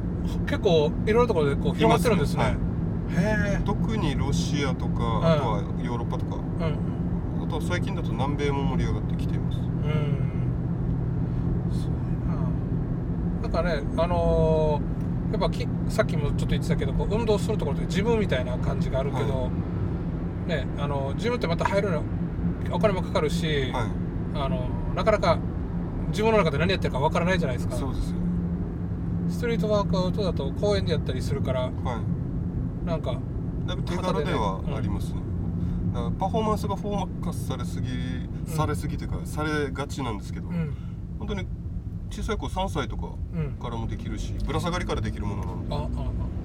[0.46, 2.42] 結構いろいろなところでこう広がってるんですね。
[2.42, 2.56] はい。
[3.64, 5.38] 特にロシアとか、はい。
[5.38, 6.36] あとはヨーロッパとか。
[6.36, 7.44] うん。
[7.44, 9.58] あとは最近だと南米も盛り上がってきています。
[9.58, 9.64] うん
[11.72, 14.98] すごいななんかねあのー
[15.30, 19.50] やっぱきさっきもちょっと言ってたけどこう運動するところでジムみたいな感じがあるけど、
[20.46, 22.02] ねあのジムってまた入るの
[22.72, 23.90] お金もかかるし、はい。
[24.34, 25.38] あのなかなか
[26.08, 27.76] 自分の中で何やってるかわからないじゃないですか。
[27.76, 28.16] そうですよ。
[29.28, 31.68] ストリートワークアウトだと公園でやったりするからは
[32.84, 32.86] い。
[32.86, 33.18] なんか
[33.66, 35.20] だいぶ手軽ではありますね、
[35.92, 37.88] だからパフォーマンスがフォーマカスされすぎ、
[38.46, 40.74] されすぎというかされがちなんですけど、うん。
[41.18, 41.46] 本当に
[42.10, 43.52] 小さい子3歳とかうん。
[43.60, 45.88] からもできるしぶら下がりからできるものなのであああ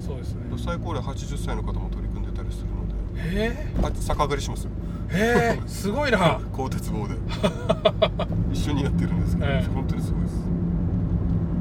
[0.00, 0.40] そうですね。
[0.58, 2.94] 最高齢80歳の方も取り組んでたりするので。
[3.46, 4.70] へあ逆上がりしますよ。
[5.10, 6.40] えへえすごいな。
[6.52, 7.14] 鋼鉄棒で。
[8.52, 9.74] 一緒にやってるんですけど、ええ。
[9.74, 10.42] 本当にすごいです。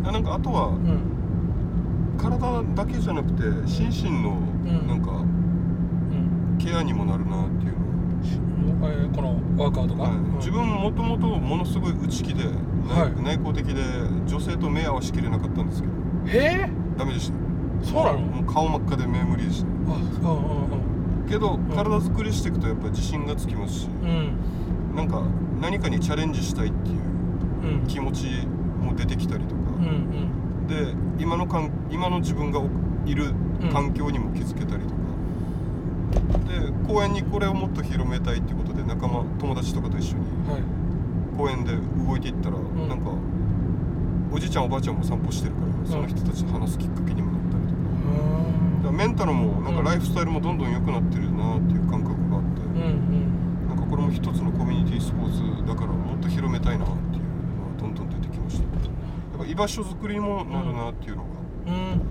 [0.06, 2.18] あなんかあとはうん。
[2.18, 4.88] 体だけじゃなくて心身のん。
[4.88, 6.58] なんかうん。
[6.58, 10.12] ケアにもなるなっていうのはえーこのワークアウトが、はい。
[10.14, 10.38] うん。
[10.38, 12.44] 自分もともとものすごい内気で、
[12.88, 13.22] はい。
[13.24, 13.82] 内向的で
[14.28, 15.94] 女性と目合わしきれなかったんですけど。
[16.28, 16.70] へえ？
[16.98, 17.38] ダメでした。
[17.86, 18.20] そうなの？
[18.20, 21.70] もう顔真っ赤で目無理でしたあうんうんけどん。
[21.76, 24.96] 体作りしていくとやっぱり自信がつきますし、うん。
[24.96, 25.24] なんか
[25.62, 28.26] 何かにチャレンジしたいっていう気持ち
[28.82, 29.90] も出てきたりとか、うんう
[30.66, 30.68] ん。
[30.68, 32.62] で今のかん今の自分が
[33.06, 33.34] いる
[33.72, 34.96] 環境にも気づけたりとか、
[36.48, 40.62] で公園にこれをもっと広めたいっていうことで仲間友達とかと一緒にはい
[41.38, 41.74] 公園で
[42.06, 42.88] 動いていったら、ん。
[42.88, 43.12] なんか
[44.32, 48.92] おじいちゃんおばあちゃんも散歩してるから、その人たちと話すきっかけにもなったりとか。
[48.92, 53.68] メンタルもなんかライフスタイルもどんどん良くなってるなっていう感覚があって、うんうん。
[53.68, 58.64] なんかここれも一つのコミュニティスポーツだからもっと広めたいなっていうのがどんどん出てきました。
[58.64, 58.70] や
[59.36, 61.30] っぱ居場所作りにもなるなっていうのが、
[61.68, 62.02] うん。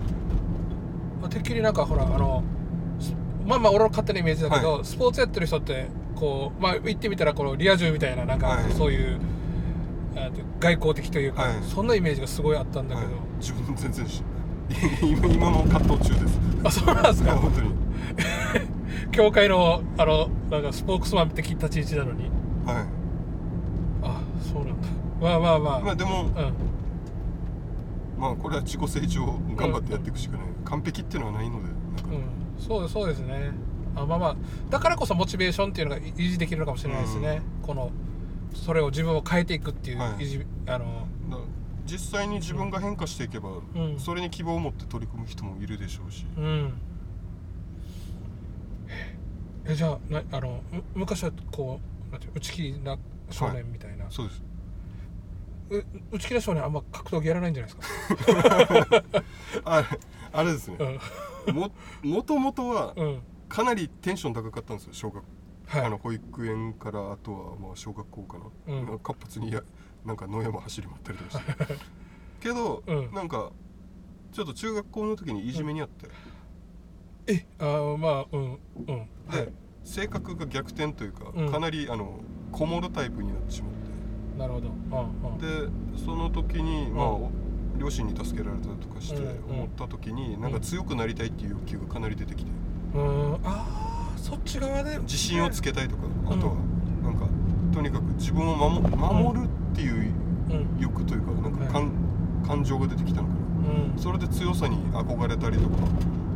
[1.21, 2.43] まあてっきりなんかほらあの
[2.99, 3.13] す
[3.45, 8.71] まあまあ俺の勝手なイメージだけど、はスポーツやってる人ってこうまあ言ってみたらこのリア充みたいななんかはい。
[8.73, 9.19] そういう、
[10.15, 11.53] あ外交的というか、はい。
[11.63, 13.15] そんなイメージがすごいあったんだけど、はい。
[13.39, 14.23] 自分全然し
[15.01, 16.39] 今今も葛藤中です。
[16.63, 17.35] あそうなんですか？
[17.35, 17.71] 本当に。
[19.11, 22.29] 教会のあのなんかスポークスマン的立ち位置なのに。
[22.65, 22.85] はい。
[24.03, 24.87] あそうなんだ。
[25.21, 26.53] まあまあまあ、まあでもうん。
[28.17, 32.23] まあこれは自己成長頑張ってやっていくしかない、完璧っていうのはないのでうん、
[32.57, 33.51] そうそうですね
[33.95, 34.35] あまあまあ
[34.69, 37.91] だからこそモチベーションっていうのが維持できるのかもしれないですね、この
[38.53, 40.11] それを自分を変えていくっていうはい。
[40.13, 41.47] 維持、あのだから
[41.85, 43.99] 実際に自分が変化していけば、うん。
[43.99, 46.73] それに希望を持って取り組む人もいるでしょうし、うん。
[49.65, 51.79] えじゃあなあのむ昔はこ
[52.09, 52.97] うなんていう内気な
[53.29, 54.41] 少年みたいな、そうです。
[55.69, 58.25] う内気な少年あんま格闘技やらないんじゃないです
[58.91, 59.03] か？
[59.65, 59.87] あれ
[60.33, 60.77] あれですね。
[61.47, 61.55] うん。
[61.55, 61.71] も
[62.03, 63.19] もともとはうん
[63.53, 65.23] かなりテンション高かったんですよ小学、
[65.67, 65.85] はい。
[65.85, 68.99] あの保育園からあとはまあ小学校かな、うん。
[68.99, 69.61] 活発にや
[70.03, 71.77] なんか野山走り回ったりとかして。
[72.41, 73.13] けど、うん。
[73.13, 73.51] なんか
[74.31, 76.07] ちょっと中学校の時にいじめにあって、
[77.27, 78.97] えあーまあうんうん。
[78.97, 79.53] はでい。
[79.83, 81.51] 性格が逆転というか、うん。
[81.51, 84.39] かなりあのこもるタイプになってしまって。
[84.39, 84.69] なるほど。
[84.69, 85.37] うんうん。
[85.37, 87.43] でその時に、まあうん
[87.77, 89.55] 両親に助けられたりとかしてうんうん。
[89.55, 92.51] 思った時に、なんか強くなりたいっていう欲求がかなり出てきて、
[92.93, 93.33] うん。
[93.35, 96.33] ああそっち側で自信をつけたいとか、うん。
[96.33, 96.55] あとは
[97.03, 97.27] なんか
[97.73, 100.13] とにかく自分を守守るっていう
[100.49, 100.77] うん。
[100.79, 101.91] 欲というかなんか感,、
[102.45, 103.39] 感情が出てきたのかな。
[103.93, 104.01] うん。
[104.01, 105.75] それで強さに憧れたりとか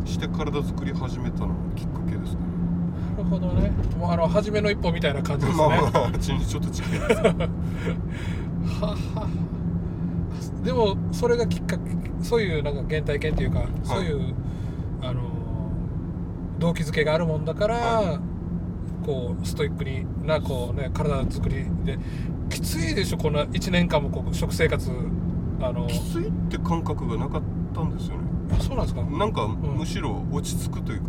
[0.05, 2.39] して体作り始めたのがきっかけですね。
[3.17, 3.71] なるほどね。
[3.97, 5.67] もうあの初めの一歩みたいな感じですね。
[5.67, 7.21] まあまあちょっと近いです。
[7.21, 9.27] はは
[10.63, 11.83] でもそれがきっかけ
[12.21, 14.33] そういうなんか原体験というか、そういう
[16.59, 18.19] 動機づけがあるもんだから、は
[19.05, 21.97] こうストイックになこうね体作りで
[22.49, 24.91] きついでしょこんな1年間もこう食生活。
[25.59, 27.41] あのきついって感覚がなかっ
[27.73, 28.23] たんですよね。
[28.51, 29.01] あそうなんですか？
[29.01, 29.55] なんかん。
[29.55, 31.07] むしろ落ち着くというか、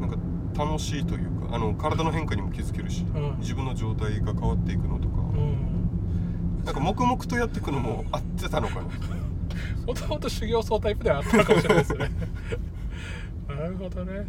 [0.00, 3.36] なんか楽しいというかあの体の変化にも気づけるし、うん。
[3.40, 6.64] 自分の状態が変わっていくのとか、うん。
[6.64, 8.80] なんか黙々とやっていくのも合ってたのかな。
[9.86, 12.10] もともと修行僧タイプではあったのかもしれないですね。
[13.48, 14.26] なるほどね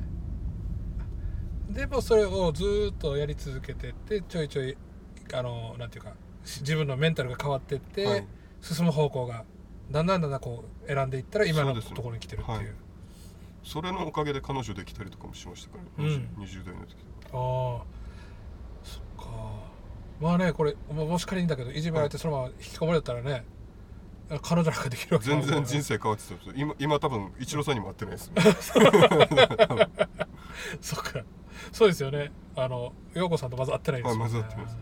[1.70, 4.78] でもそれをずーっとやり続けてってちょいちょい
[5.34, 8.28] あのなんていうかし自分のメンタルが変わってって、はい。
[8.62, 9.46] 進む方向が
[9.90, 12.58] だんだんだんだんこう選んでいったら今のところに来てるっていう。
[12.58, 12.68] はい。
[13.64, 16.30] それのおかげで彼女できたりとかもしましたから、うん。
[16.40, 16.98] 20代の時。
[17.32, 17.84] ああ
[18.84, 19.30] そっか。
[20.20, 23.46] まあねこれももし仮にだけどいじめられてそのまま引きこもりだったらね
[24.42, 28.32] 彼女なんかできるわけ全然人生生変わってた今今多分一郎さんにも会ってないです
[30.82, 31.24] そっか
[31.72, 32.32] そうですよね。
[32.56, 34.24] あの陽子さんとまず会ってないですよね。
[34.24, 34.78] はいまず会ってないです。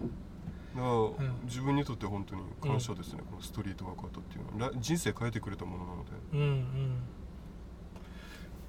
[0.76, 1.40] だから、ん。
[1.46, 4.72] 自分にとって本当に感謝ですね、このストリートワークアウトっていうのは。
[4.72, 6.12] ら人生変えてくれたものなので。
[6.34, 7.02] うんうん。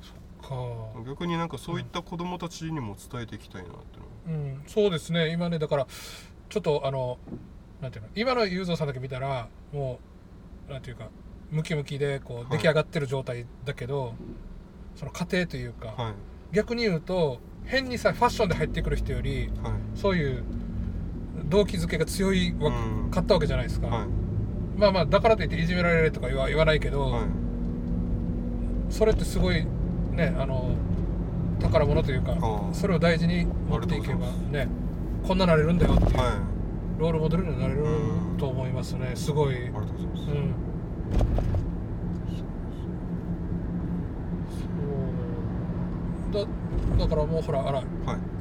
[0.00, 0.12] そ
[0.46, 1.08] っか。
[1.08, 3.98] 逆になんかそういった子供たちにも伝えていきたいなって
[4.30, 4.62] いうのは、うん。
[4.66, 5.30] そうですね。
[5.32, 5.86] 今ねだから
[6.48, 7.18] ちょっとあの
[7.80, 8.10] なんていうの？
[8.14, 10.00] 今の雄三さんだけ見たらも
[10.68, 11.08] うなんていうか
[11.50, 12.56] ムキムキでこうい。
[12.56, 14.14] 出来上がってる状態だけど、
[14.96, 16.14] その過程というか、はい。
[16.54, 17.38] 逆に言うと
[17.68, 19.72] 変にさファッションで入ってくる人よりはい。
[19.94, 20.42] そういう
[21.44, 23.10] 動機づけが強いわ、うん。
[23.10, 24.06] かったわけじゃないですか、はい。
[24.76, 27.24] まあまあだからといっていじめられるとか言わ言わないけど、はい。
[28.90, 29.66] それってすごい
[30.12, 30.74] ねあの
[31.60, 32.36] 宝物というか
[32.72, 34.68] それを大事に持っていけばね
[35.26, 36.30] こんななれるんだよっていう、はい。
[36.98, 38.36] ロールモデルになれるうん。
[38.38, 39.12] と思いますね。
[39.14, 40.54] すごい、ありがとうございます、うん
[44.48, 44.68] そう
[46.32, 46.40] だ
[46.98, 47.86] だからもうほらあらはい。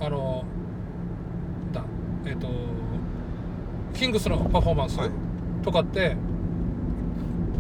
[0.01, 0.43] あの
[1.73, 1.83] だ
[2.25, 2.47] えっ、と
[3.93, 5.11] キングスのパフォーマンスはい。
[5.63, 6.15] とかって、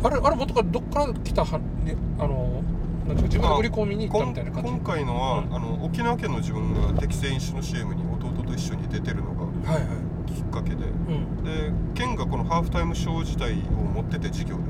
[0.03, 2.63] あれあれ元からどっから来たはにあの
[3.07, 4.69] なん自分で売り込みに行ったみたいな感じ？
[4.69, 5.55] 今回のは、うん。
[5.55, 9.87] あの沖縄県の自分が適正飲酒の CM に弟と一緒に出てるのがはいは
[10.27, 10.31] い。
[10.31, 10.85] きっかけで。
[10.85, 11.43] うん。
[11.43, 14.61] で県がこのハーフタイムショー自体を持ってて授業で、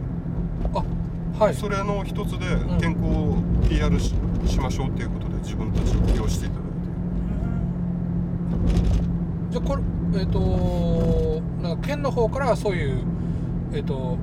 [0.74, 1.54] あはい。
[1.54, 2.80] それの一つでん。
[2.80, 4.14] 健康を PR し
[4.46, 6.68] しましょうっていうことで自分たちを起用していただいて。
[9.52, 9.82] じゃあこれ
[10.20, 13.02] えっ、となんか県の方からそういう
[13.74, 14.18] えっ、と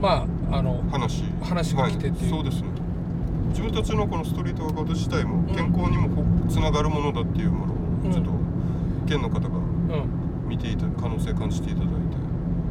[0.00, 1.24] まああの話。
[1.42, 2.32] 話が来てっていう。
[2.32, 2.68] はい、そうですね。
[3.48, 5.46] 自分たちのこのストリートワークアウト自体もん。
[5.46, 8.30] 健康にもつながるものだっていうものをちょっと
[9.08, 10.48] 県の方がうん。
[10.48, 11.94] 見ていた可能性感じていただいて。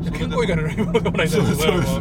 [0.03, 1.55] いや健康以外の飲み物でもないんだけど。
[1.55, 1.99] そうです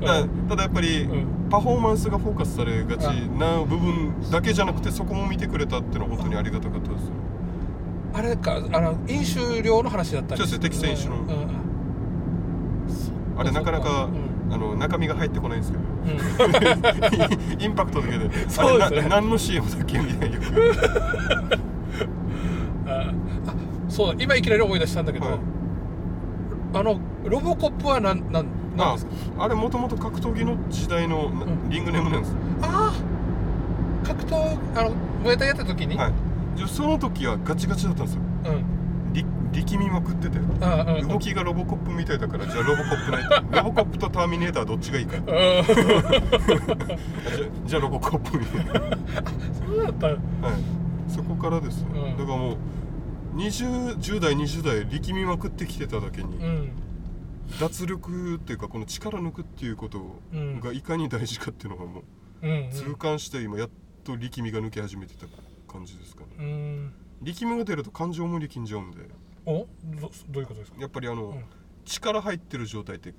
[0.00, 1.36] ただやっぱり、うん。
[1.48, 7.12] パフォーマンスがフォーカスされがちな部分だけじゃなくてそこも見てくれたっていうのは本当にありがたかったです
[8.14, 11.66] あれかあの飲酒量の話だったりそうです適正飲酒の
[13.38, 14.52] あれなかなか、うん。
[14.52, 15.84] あの中身が入ってこないんですけど。
[15.84, 17.60] うん。
[17.62, 18.30] インパクトだけで。
[18.48, 19.06] そうですね。
[19.10, 20.38] 何の CM だっけみたいな。
[22.86, 23.14] ああ
[23.88, 24.22] そうだ。
[24.22, 25.38] 今いきなり思い出したんだけど、はい。
[26.74, 28.46] あのロボコップは何なん
[28.76, 29.44] なんあですか？
[29.44, 31.30] あれもともと格闘技の時代の
[31.68, 34.90] リングネームなんです、ああ格闘あの
[35.24, 36.12] ムエタイやった時に、はい。
[36.56, 38.20] じゃあその時はガチガチだったんですよ。
[38.46, 38.64] うん。
[39.12, 39.24] り
[39.64, 40.38] 力みまくってて。
[41.02, 43.42] 動きがロボコップみたいだからじゃあロボコップないと。
[43.56, 45.16] ロボコップとターミネーターどっちがいいか。
[47.66, 48.72] じゃあロボコップみたいな。
[48.72, 50.16] そうだったはい、
[51.08, 52.16] そこからですね、うん。
[52.18, 52.56] だからもう
[53.36, 56.70] 20 10代20代力みまくってきてただけに、うん
[57.60, 60.60] 脱力っていうかこの力抜くっていうことうん。
[60.60, 62.04] がいかに大事かっていうのがもう
[62.72, 63.70] 痛感して今やっ
[64.04, 65.26] と力みが抜け始めてた
[65.70, 66.28] 感じですかね。
[66.38, 66.94] うん。
[67.22, 68.98] 力みが出ると感情も力んじゃうんで。
[69.46, 69.66] お？
[69.84, 70.80] どどういうことですか？
[70.80, 71.44] やっぱりあの、うん。
[71.84, 73.14] 力入ってる状態って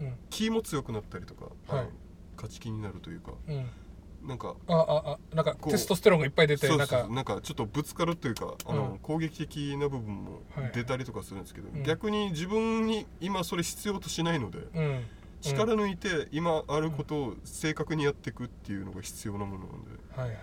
[0.00, 0.14] うん。
[0.30, 1.88] 気も強くなったりとか、はい。
[2.36, 3.32] 勝ち気になるというか。
[3.48, 3.66] うん
[4.22, 7.40] なんかあああなんかテストステロンがいっぱい出てなんかそうなんか。
[7.42, 8.98] ちょっとぶつかるというかあの、うん。
[8.98, 10.72] 攻撃的な部分もはい。
[10.74, 11.82] 出たりとかするんですけど、うん。
[11.82, 15.04] 逆に自分に今それ必要としないので、うん。
[15.40, 19.90] 力抜いて今あることを正確にやっていくっていうのが必要なものなんで。
[20.16, 20.38] はいはい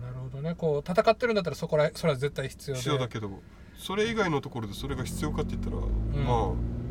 [0.00, 0.54] なるほどね。
[0.54, 2.78] こう戦ってるんだったらそこらそれは絶対必要で。
[2.80, 3.30] 必要だけど
[3.76, 6.24] それ以外のところでそれが必要かって言ったら、ん。
[6.24, 6.87] まあ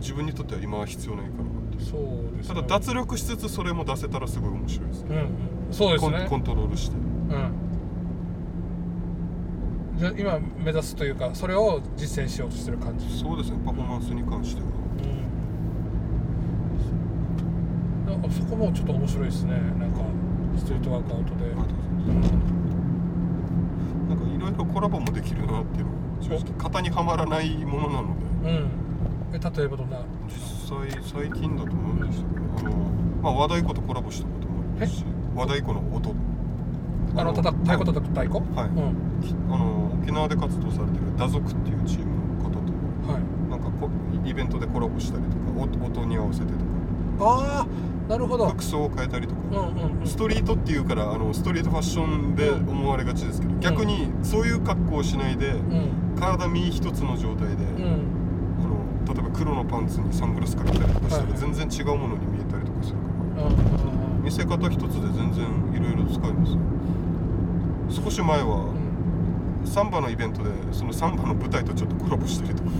[0.00, 1.44] 自分にとっては今は必要ないかな
[1.84, 2.54] そうですね。
[2.54, 5.72] ただ脱力しつつそれも出せたらすごい面白いですね、うんうん。
[5.72, 6.26] そうですね。
[6.28, 6.96] コントロールして。
[6.96, 7.52] うん。
[9.98, 13.06] じゃあ今目指すというかそれを実践しようとしてる感じ。
[13.18, 13.58] そうですね。
[13.64, 14.68] パフォーマンスに関しては。
[18.08, 18.24] うん。
[18.24, 19.52] あそこもちょっと面白いですね。
[19.78, 20.00] なんか
[20.58, 21.60] ストリートワークアウトで、うん。
[24.08, 28.08] なんかいろいろコラボもできるなっていうのが正直型にはまらないものなの
[28.42, 28.50] で。
[28.50, 28.89] うん
[29.32, 29.98] え例えばどんな？
[30.28, 30.34] 実
[30.68, 32.64] 際最近だと思うんでしたけ？
[32.64, 32.76] どあの、
[33.22, 36.14] まあ、和太鼓とコラボしたこともありますし和太鼓の音。
[37.16, 38.40] あのたた太鼓叩く太鼓？
[38.54, 39.20] はい、うん。
[39.22, 42.58] きあの沖縄で活動されてるダ族っていうチームの方と
[43.12, 43.50] はい。
[43.50, 43.90] なんかこ
[44.24, 46.64] イベントでコラボしたりとか音音に合わせてとか。
[47.20, 48.48] ああなるほど。
[48.48, 49.60] 服装を変えたりとか、うんう
[49.96, 50.06] んうん。
[50.06, 56.16] ストリートっていうからあのストリートファッションでうん思われがちですけど、逆にそういう格好をしないで、うん。
[56.18, 58.09] 体身一つの状態で、うん
[59.12, 64.22] 例えば黒のパンツにサングラスかけたりとかしたはいら全然違うものに見えたりとかするから、うん。
[64.22, 65.44] 見せ方一つで全然
[65.74, 66.60] いろいろ使えますよ。
[68.04, 69.66] 少し前は、うん。
[69.66, 72.62] サンバのイベントでそのサンバの舞台とちょっとコラボしたりと。
[72.62, 72.70] か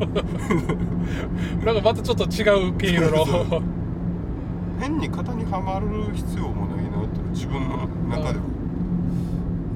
[1.64, 3.62] なんかまたちょっと違うピン色そうの
[4.80, 8.44] 変に型にはまる必要もないなって自分の中では、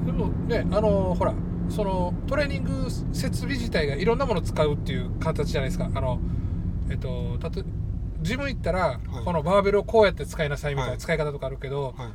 [0.07, 1.33] でもねあのほら
[1.69, 5.89] そのトレーニング設備自体がいろんなものを使うっていう形じゃないですか。
[5.93, 6.19] あの
[6.89, 7.63] えっとたと
[8.21, 10.99] ジム行ったら、このバーベルをこうやって使いなさいみたいはない。
[10.99, 12.09] 使い方とかあるけど、はい、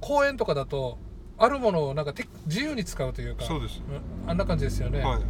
[0.00, 0.98] 公園とかだと
[1.38, 3.82] あるものをなんかて自由に使うというかそうです。
[3.88, 5.20] うんあんな感じですよね、はい。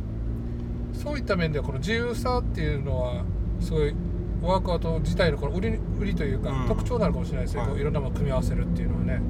[0.92, 3.24] そういった面ではこの自由さっていうのは
[3.60, 3.94] すごい
[4.42, 6.68] ワークアウト自体のこの売り売りというか、うん。
[6.68, 7.80] 特徴なのかもしれないですね、はい。
[7.80, 9.20] いろんなものを組み合わせるっていうのはね。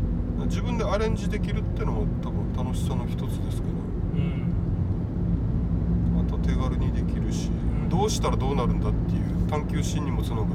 [0.47, 3.75] 自分でアレンジできるっていうのも多分楽しさの一つですけど。
[4.15, 4.53] うん。
[6.21, 7.89] あと手軽にできるし、ん。
[7.89, 10.55] どうしたらどうなるんだっていう探求心にもつながって、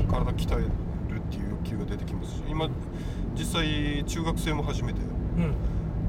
[0.00, 0.06] ん。
[0.08, 2.68] 体鍛えるっていう欲求が出てきますし今
[3.36, 5.00] 実際中学生も始めて。
[5.36, 5.54] うん。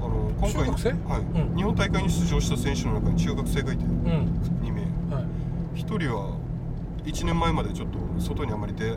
[0.04, 1.22] あの今回はい。
[1.40, 1.56] うん。
[1.56, 3.92] 日本大会に出場した選手の中に中学生がいてうん。
[4.64, 4.82] 2名。
[5.16, 5.26] はい。
[5.76, 6.36] 1人は
[7.06, 8.96] 1年前までちょっと外にあまり出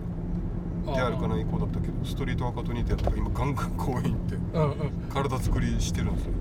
[0.86, 4.90] 出歩かない子だったけどストリートアウトに出やったら今ガンガン公園行ってうんうん。
[5.12, 6.32] 体作りしてるんですよ。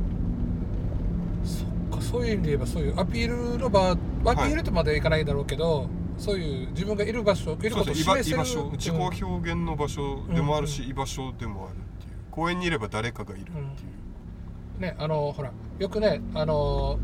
[1.46, 12.14] そっかそういう意味で言えばそういうアピールの場アピールとまではいかないだろうけど、そういう自分がいる場所いることを示せる居場所自己表現の場所でもあるし、うん居場所でもあるっていう。
[12.32, 16.98] 公園にいれば誰かがいるっていう、ねあのほらよくねあの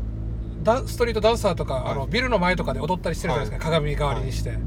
[0.62, 1.92] ダンストリートダンサーとか、はい。
[1.92, 4.58] あのビルの前とかで踊ったりしてるじゃないですか、鏡代わりにして、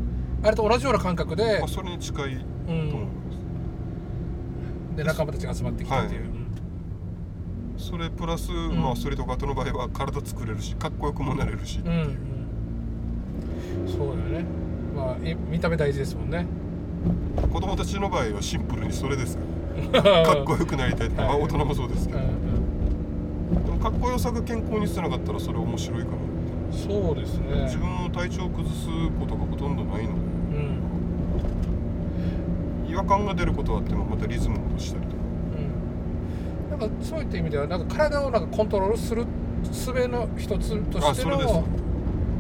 [0.44, 2.80] あれと同じような感覚でまあ、、それに近いとうん。
[2.90, 3.12] 思いま
[4.94, 6.30] す、で仲間たちが集まってきたっていう、はい。
[6.30, 6.44] うん
[7.76, 8.82] それプラス、ん。
[8.82, 12.18] まあストリートカートの場合は体作れるしかっこよくもなれるしってうんいう、うん
[13.88, 14.46] そうだよね。
[14.96, 16.46] まあい見た目大事ですもんね。
[17.52, 19.44] 子供たちの場合はシンプルにそれですか
[19.92, 20.02] ら。
[20.24, 22.26] かっこよくなりたいって、まあ、はい大人もそうですけど、うん
[23.58, 23.66] うん。
[23.66, 26.14] でもかっこよさが健康につながったらそれ面白いかな
[26.72, 27.64] そうですね。
[27.66, 28.88] 自分も体調を崩す
[29.20, 30.20] ことがほとんどないので。
[30.20, 30.23] うん
[32.94, 35.18] 違和感が出ることはあってもまたリズムを戻したりとか。
[36.72, 36.80] うん。
[36.80, 39.26] なんかそういった意味ではなんか体をなんかコントロールする
[39.64, 41.64] 術の一つとしての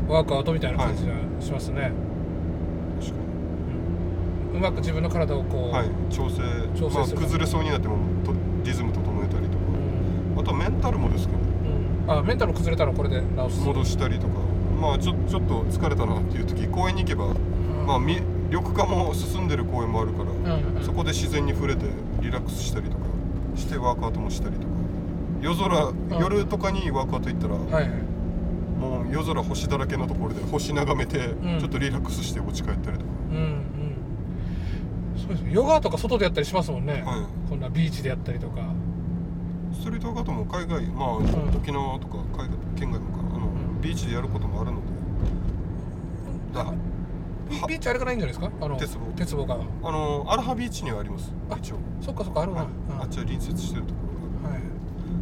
[0.08, 1.91] ワークアウトみたいな感じがしますね、
[2.99, 3.18] 確か
[4.51, 4.58] うん。
[4.58, 5.88] うまく自分の体をこう、にはい。
[6.10, 6.41] 調整。
[6.78, 7.18] 調整する。
[7.18, 8.34] まあ、崩れそうになってもと
[8.64, 9.64] リズム整えたりとか。
[10.36, 10.39] うん。
[10.39, 11.39] あとはメンタルもですかね
[12.06, 12.12] うん。
[12.12, 13.66] あメンタル崩れたのこれで直す。
[13.66, 14.34] 戻したりとか。
[14.80, 17.88] まあちょちょっと疲れたなっていう時公園に行けば、うん。
[17.88, 18.22] まあ、み
[18.54, 20.84] 緑化も進んでる公園もあるから、うんうん。
[20.84, 21.88] そこで自然に触れて
[22.22, 23.04] リラックスしたりとか
[23.56, 24.68] してワークアウトもしたりとか。
[25.41, 28.01] 夜空、夜とかにワークアウト行ったら、はいはい。
[28.80, 31.60] もう夜空星だらけのところで星眺めて、ん。
[31.60, 33.12] ちょっとリラックスしてお家帰ったりとか。
[33.32, 33.64] うんうん。
[35.18, 38.62] そうですねヨガとか外でやったりしますもんね、はこんなビーチでやったりとか。
[39.74, 41.56] ストリートワークアウトも海外まあ、ん。
[41.58, 43.82] 沖縄とか海外県外もかあの、ん。
[43.82, 44.84] ビーチでやることもあるので。
[46.54, 46.72] だ
[47.68, 48.66] ビーチあれがないんじゃないですか？
[48.66, 49.06] あの鉄棒。
[49.16, 49.56] 鉄棒が。
[49.56, 51.34] あのアラハビーチにはあります。
[51.49, 52.68] あ一応、そっかそっかあるな、はい。
[52.68, 53.01] うん。
[53.01, 53.99] あっちは隣接してるとこ
[54.43, 54.62] ろはい、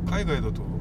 [0.06, 0.72] が海外だとうん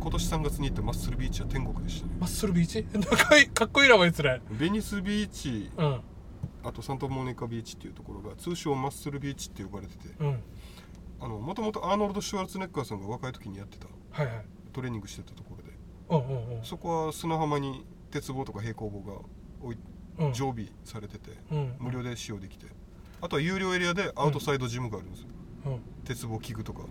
[0.00, 2.12] 今年3月に行ったマッスルビーチは天国でしたね。
[2.20, 2.82] マッスルビーチ？
[3.54, 4.40] かっこいい名前ですね。
[4.50, 6.00] ベニスビーチうん。
[6.64, 10.08] あとサンタモニカビーチっていうところが通称マッスルビーチって呼ばれてて。
[10.18, 10.40] うん。
[11.20, 14.44] あのもともとアーノルド・シュワルツェネッガーさんが若い時にやってたはいはい。
[14.72, 15.72] トレーニングしてたところで。
[16.08, 16.64] うんうんうん。
[16.64, 19.18] そこは砂浜に鉄棒とか平行棒が
[19.62, 19.82] 置いうん
[20.32, 21.74] 常備されててうん。
[21.78, 22.66] 無料で使用できて。
[23.20, 25.26] あとは有料エリアでアウトサイドジムがあるんですよ、
[25.66, 25.80] うん。
[26.04, 26.82] 鉄棒器具とか。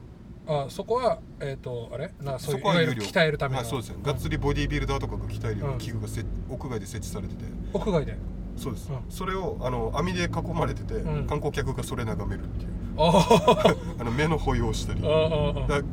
[0.46, 2.12] あそこはえっ、とあれ？
[2.22, 7.46] なそういうい鍛えるための、はい、そうですね、んがっつりボディービルダーとかが鍛えるような器具がせ、屋外で設置されてて。
[7.74, 8.18] 屋外で？
[8.58, 9.00] そうです、うん。
[9.10, 11.28] それをあの網で囲まれてて、うん。
[11.28, 12.70] 観光客がそれ眺めるっていう。
[12.98, 15.02] あ の目の保養したり。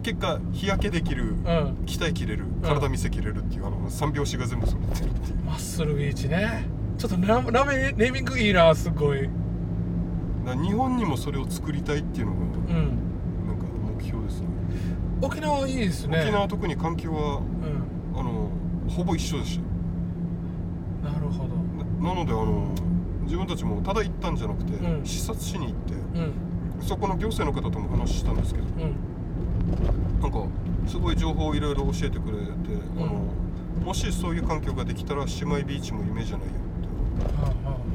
[0.03, 1.37] 結果日焼けできる
[1.87, 5.37] 鍛えきれる体見せきれるっていうあの三拍子が全部揃ってるっていう。
[5.45, 6.64] マッスルビーチね
[7.01, 9.23] ちょっとララメネーミングいいなすごい。
[9.23, 9.31] だか
[10.55, 12.47] ら日本にもそれを作りたいっていうのがうん。
[13.47, 13.65] なんか
[13.97, 14.49] 目標ですね。
[15.23, 16.21] 沖縄いいですね。
[16.21, 18.21] 沖縄は特に環境はうん。
[18.21, 18.51] あの
[18.87, 19.59] ほぼ一緒でし
[21.03, 21.55] たなるほど。
[22.05, 22.75] ななのであの
[23.23, 25.07] 自分たちもただ行ったんじゃなくて、うん。
[25.07, 26.87] 視察しに行ってうん。
[26.87, 30.21] そこの行政の方とも話したんですけどうん。
[30.21, 30.47] なんか
[30.87, 32.51] すごい情報をいろいろ教えてくれて、
[32.99, 33.25] あの
[33.87, 36.53] もしそういう環境ができたら姉妹ビーチも夢じゃないよ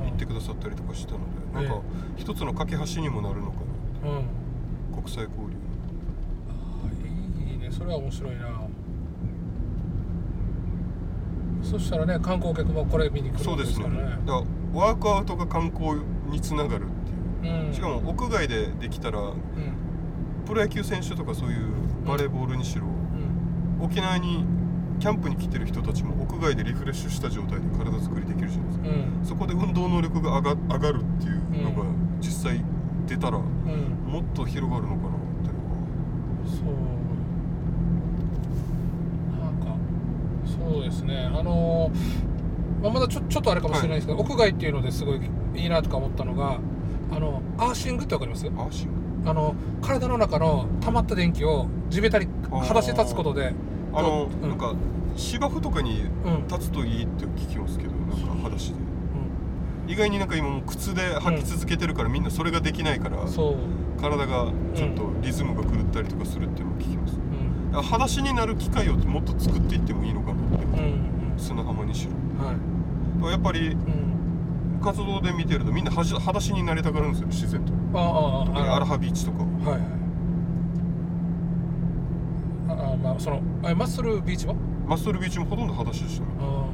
[0.04, 1.82] 言ってくださったりとかしたのでなんか
[2.18, 3.58] 一つの架け橋にもなるのか
[4.04, 4.16] あうん。
[4.16, 5.56] な国際交流。
[6.50, 7.70] あいいね。
[7.72, 8.46] それは面白いな。
[11.64, 13.86] そしたらね観光客もこれ見に来るわけそうですね。
[13.86, 16.86] だからワークアウトが観光につながる
[17.42, 17.68] っていう。
[17.68, 17.74] うん。
[17.74, 19.36] しかも屋外でできたらうん。
[20.46, 21.74] プロ野球選手とかそういう
[22.08, 23.84] バレーボールにしろ、うん。
[23.84, 24.46] 沖縄に
[25.00, 28.88] キャンプに来てる人たちも屋外でリフレッシュした状態で体作りできるじゃないですか。
[28.88, 29.26] うん。
[29.26, 31.86] そこで運動能力が上が上がるっていうのがう
[32.20, 32.64] 実際
[33.08, 34.20] 出たらもうん。
[34.20, 35.12] っと広がるのかなっ
[35.44, 36.48] ていうのは。
[36.48, 36.62] そ
[39.42, 39.42] う。
[39.42, 39.76] なんか
[40.74, 41.30] そうですね。
[41.34, 41.92] あの
[42.82, 45.22] まあ、まだちょちょっとあれかもしれないですけど、屋外っていうのですごい
[45.56, 46.60] いいなとか思ったのが
[47.12, 48.46] あのアーシングってわかります？
[48.46, 49.30] アーシング？
[49.30, 53.54] あの体の中の溜まった電気を地べたに裸足で立つことで
[53.96, 54.50] あの、うん。
[54.50, 54.74] なんか
[55.16, 58.76] 芝生とかにうん立つといいって聞きますけどなんか裸足で。
[58.76, 67.18] う意外になんか今もう靴で履き続けてるから、みんなそれができないから体がちょっとリズムが狂ったりとかするっていうのを聞きます。
[67.74, 67.82] うん。
[67.82, 71.34] 裸足になる機会をもっと作っていってもいいのかなってうん。
[71.38, 72.12] 砂浜にしろ。
[72.12, 72.46] うん
[73.24, 73.32] はい。
[73.32, 74.16] やっぱりうん。
[74.82, 77.74] 活動で見てるとみんな裸足になりたがるんですよ自然と。
[77.94, 79.72] ああああアラハビーチとかは。
[79.72, 80.06] はいはい
[82.68, 84.56] ああまあそのあマッスルビーチは？
[84.88, 86.32] マッスルビーチもほとんど裸足でしたね。
[86.40, 86.66] あ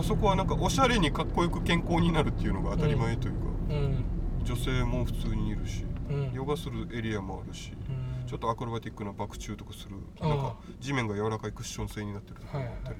[0.00, 4.04] あそこはなんかおしゃれにかっこよく健康になるっていうのが当たり前というか、あうん。
[4.42, 6.32] 女性も普通にいるしうん。
[6.32, 8.26] ヨガするエリアもあるしうん。
[8.26, 12.98] ちょっとアクロバティックなバク宙とかするなんか地面が柔らかいクッション性になってるとこはいはいろがあったり、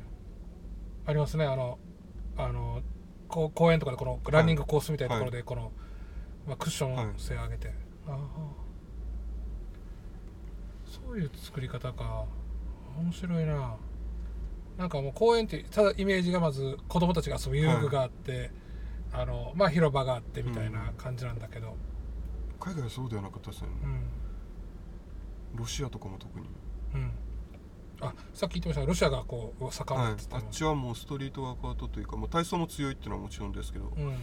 [1.07, 1.45] ありますね。
[1.47, 1.79] あの
[2.37, 2.83] あの
[3.29, 5.73] こう公園とかでこのランニングコースみたいなところでこの、
[6.47, 7.73] まあ、クッション性上げて、
[8.09, 8.17] ああ
[11.11, 12.25] そういう作り方か。
[12.97, 13.77] 面白いな。
[14.79, 18.53] なんかもう公園ってただイメージがまず子供たちが遊ぶ遊具があって、
[19.13, 21.77] あのまあ広場があってみたいな感じなんだけど、
[22.61, 23.69] 海外はそうではなかったですね、
[25.53, 25.59] うん。
[25.59, 26.47] ロシアとかも特に、
[26.95, 27.11] うん。
[28.01, 28.83] あさっき言ってました。
[28.83, 34.15] がロシアがこう盛んって、言ってあっちはもうストリートワークアウトというか、まあ、体操も強いっていうのはもちろんですけど、うん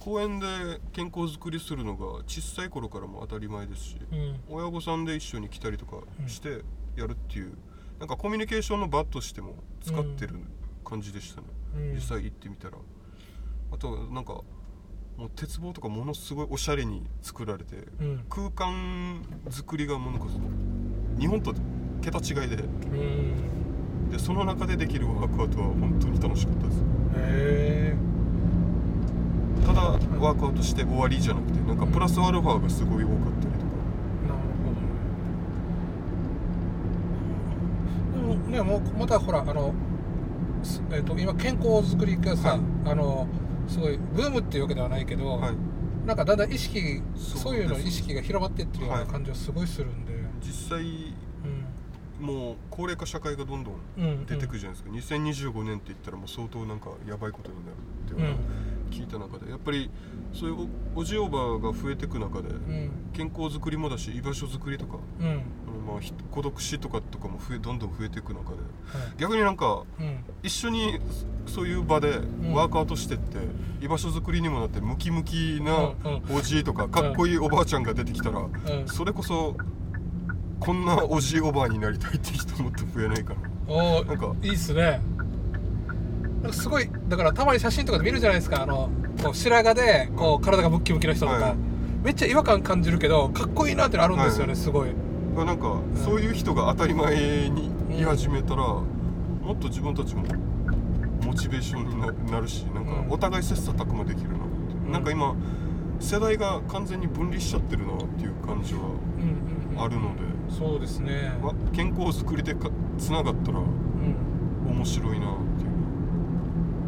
[0.00, 0.46] 公園で
[0.92, 4.40] 健康づくりするのが小さい頃からも当たり前ですし、うん。
[4.48, 6.62] 親御さんで一緒に来たりとかして
[6.96, 7.56] やるっていう
[7.98, 10.36] なんかコミュニケーションの場としても使ってる
[10.84, 11.46] 感じでしたね、
[11.76, 11.94] うん。
[11.94, 12.78] 実際行ってみたら。
[13.70, 14.32] あとなんか
[15.16, 18.24] もう鉄棒とかものすごいおしゃれに作られてうん。
[18.30, 21.52] 空間作りがものすごい日本と
[22.00, 22.56] 桁違いで。
[22.56, 24.10] うん。
[24.10, 26.78] でその中でできるワークアウトは本当に楽しかったです。
[26.80, 26.82] へ
[27.94, 27.96] え
[29.66, 33.78] ただワークアウトして終わりじゃなくてなんかプラスアルファがすごい多かったりとか。
[34.28, 34.72] なるほ
[38.22, 38.54] どね。
[38.54, 39.74] でもねもうまたほらあの、
[40.62, 42.60] すえー、と今健康づくりがさ、はい。
[42.86, 43.26] あの
[43.68, 45.56] すごいブームっていうわけではないけど、はい。
[46.06, 51.14] なんかだんだん意識そういうの意識が広まってってるようなはい感じはすごいするんで、実際
[52.18, 54.26] もう高齢化社会がどんどんうんうん。
[54.26, 57.74] 出てくるじゃないですか、2025年って言ったらもう相当なんかやばいことになる
[58.06, 58.38] っていうのを
[58.88, 59.90] 聞いた中でやっぱり
[60.32, 62.90] そういうおおじおばが増えていく中でうん。
[63.12, 68.60] 健康づくりもだし居場所づくりとかあのまあひ孤独死とかとかも増えどんどん増えていく中ではい。
[69.18, 70.24] 逆になんかうん。
[70.42, 70.98] 一緒に
[71.46, 72.52] そういう場でん。
[72.52, 73.38] ワークアウトしてって、
[73.80, 75.72] 居場所づくりにもなってムキムキな
[76.04, 78.50] うんおじいとかかっこいいおばあちゃんが出てきたら、うん。
[78.86, 79.56] それこそ
[80.60, 83.40] こんなおじいおばあになりたいって人もっと増えないかな。
[83.68, 85.00] おなんかいいっすね
[86.42, 88.62] なんかすごいだからたまに写真とかで見るじゃないですか。
[88.62, 88.90] あの
[89.22, 91.54] こう白髪でこう体がムッキムキの人とか、はい。
[92.04, 94.60] めっちゃ違和感感じるけどかっこいいなってのあるんですよね、はい。
[94.60, 94.90] すごい。
[95.36, 98.84] なんかそういう人が当たり前に言い始めたら、も
[99.52, 100.24] っと自分たちも
[101.24, 103.10] モチベーションにななるしなんかうん。
[103.10, 104.92] お互い切磋琢磨できるなって、ん。
[104.92, 105.34] なんか今
[105.98, 108.90] 世代が完全に分離しちゃってるなっていう感じはうんう
[109.72, 109.82] んうん。
[109.82, 110.22] あるので、
[110.56, 111.32] そうですね。
[111.42, 114.28] わ健康づくりでかつながったらうん。
[114.70, 115.70] 面白いなっていう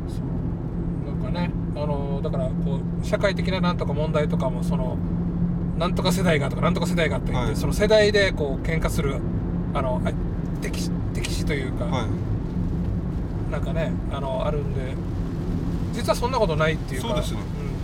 [0.08, 4.98] そうなんかねあのだからこう社会的ななんとか問題とかもその
[5.78, 7.56] なんとか世代がとかなんとか世代がって言って、はい。
[7.56, 9.16] その世代でこう喧嘩する
[9.72, 10.12] あのあ
[10.60, 13.52] 敵視敵視というか、はい。
[13.52, 14.94] なんかねあのあるんで
[15.92, 17.40] 実はそんなことないっていうかそうですね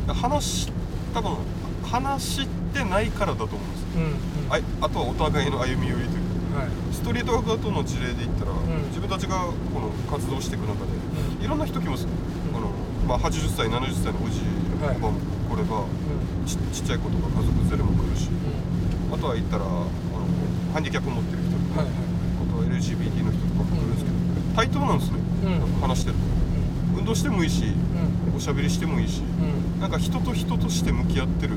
[0.09, 0.70] 話
[1.12, 1.37] 多分
[1.82, 3.89] 話してないからだと思うんですよ。
[3.97, 4.16] うんうん、うん
[4.51, 6.22] あいあとはお互いの歩み寄りという
[6.55, 6.61] か。
[6.61, 6.68] はい。
[6.93, 8.57] ストリートワークアウトの事例で言ったら、ん。
[8.89, 9.37] 自分たちが
[9.74, 10.93] この活動していく中で
[11.39, 11.45] うん。
[11.45, 12.12] いろんな人来ます、あの
[13.07, 14.42] まあ、80歳70歳のおじい
[14.82, 14.96] はい。
[14.96, 16.46] おばも来れば、うん。
[16.46, 19.14] ちちっちゃい子とか家族連れも来るしうん。
[19.14, 19.86] あとは言ったらあの
[20.74, 21.96] ハンディキャップ持ってる人とか、はいはい。
[21.96, 24.16] あとは LGBT の人とかも来るんですけど、
[24.57, 25.80] 対等なんですね、うん。
[25.80, 26.36] 話してると。
[26.98, 28.36] 運動してもいいしうん。
[28.36, 29.80] おしゃべりしてもいいしうん。
[29.80, 31.54] なんか人と人として向き合ってる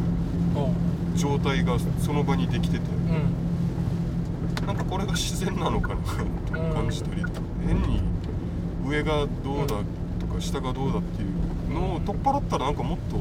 [1.16, 4.68] 状態がその場にできててうん。
[4.68, 7.24] なんかこれが自然なのかなと感じたり、
[7.66, 8.02] 変に
[8.86, 9.84] 上がどうだと
[10.40, 13.20] か下がどうだっていうのを取っ払ったらなんかもっとう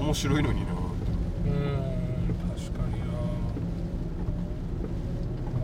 [0.00, 0.74] ん面白いのになって。
[1.46, 1.52] うん。
[2.56, 3.12] 確かになま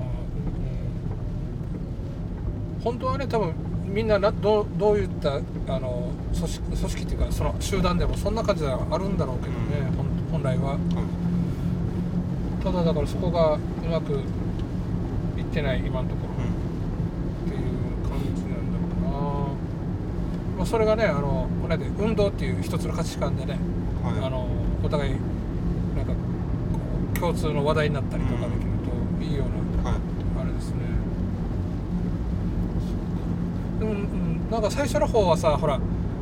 [0.02, 0.06] あ
[2.76, 2.80] うん。
[2.82, 3.54] 本当はね多分
[3.86, 10.30] みんななどうどういったあの組織組織っていうかその集団でもそんな感じではあるんだろうけどね、うん。
[10.30, 10.72] 本来は。
[10.72, 10.78] はい。
[12.62, 13.58] ただだからそこがう
[13.90, 14.16] まくい
[15.42, 16.30] ってない今のところ。
[16.40, 17.62] っていう
[18.08, 19.08] 感じなんだろうな、
[20.58, 23.58] まあ、それがねあのこの間運動っていう一つの価値観でね
[24.04, 24.24] うんはい。
[24.24, 24.46] あの
[24.84, 25.10] お互い
[25.96, 26.18] なんかこ
[27.12, 28.60] う共通の話題になったりとかできる
[29.18, 30.00] といいような、はい。
[30.40, 30.76] あれですね。
[33.80, 35.80] でも、うん、なんか最初の方はさほら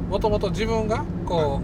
[0.08, 1.60] もともと自分がこ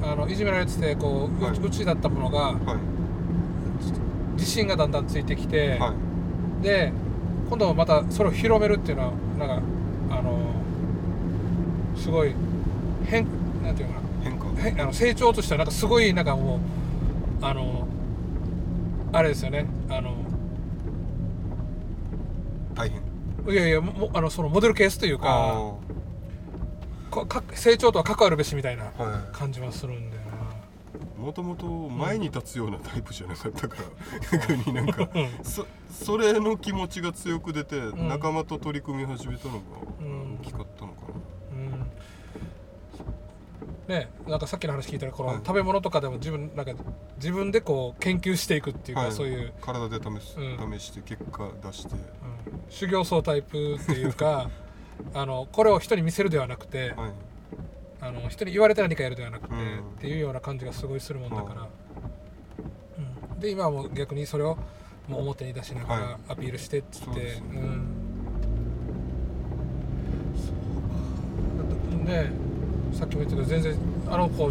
[0.00, 1.58] う、あのいじめられててこう、うはい。
[1.58, 4.36] うちだったものがはい。
[4.36, 5.92] 自信がだんだんついてきて、は
[6.60, 6.62] い。
[6.62, 6.92] で
[7.48, 9.60] 今度はまたそれを広めるっていうのはなんか
[10.10, 10.49] あの
[12.00, 12.34] すごい
[13.06, 13.26] 変
[13.62, 14.08] なんていうのかな。
[14.22, 14.68] 変化。
[14.68, 16.60] へあの成長としてはなんかすごいなんかも
[17.40, 17.86] うあの
[19.12, 19.66] あれですよね。
[19.88, 20.14] あの
[22.74, 23.00] 大変。
[23.48, 25.72] いやいやももあのそのモデルケースというかあ
[27.10, 28.92] こか成長とは関わるべしみたいな
[29.32, 30.22] 感じはするんだよ
[31.18, 33.76] いもともと前に立つようなタイプじゃなかったか
[34.30, 35.44] ら逆になんかなうん。
[35.44, 38.08] そそれの気持ちが強く出て、ん。
[38.08, 39.58] 仲間と取り組み始めたのが
[40.00, 40.34] うん。
[40.36, 41.39] 大きかったのかうん
[43.90, 45.38] ねなんかさっきの話聞いたらこのはい。
[45.38, 46.72] 食べ物とかでも自分なんか
[47.16, 49.16] 自分でこう研究していくっていうな、か、はい。
[49.16, 50.78] そういう、体で試す、うん。
[50.78, 51.94] 試して結果出して。
[51.94, 52.00] うん。
[52.70, 54.48] 修行僧タイプっていうか
[55.12, 57.12] あのこれを人に見せるではなくて、はい。
[58.00, 59.60] あの人に言われて何かやるではなくて、うん。
[59.60, 61.68] っていうような感じがすごいするもんだから、
[63.32, 64.56] うん、で今はもう逆にそれを
[65.08, 67.46] もう表に出しながはらアピールしてっつって、そうですね。
[67.54, 68.00] うん
[72.00, 72.30] そうかね
[72.92, 73.76] さっきも言ったけど全然
[74.10, 74.50] あの子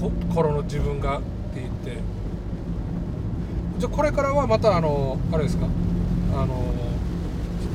[0.00, 1.26] こ頃の自分がって
[1.60, 2.02] 言って。
[3.78, 5.66] じゃあこれからはまたあのあれですか？
[6.36, 6.64] あの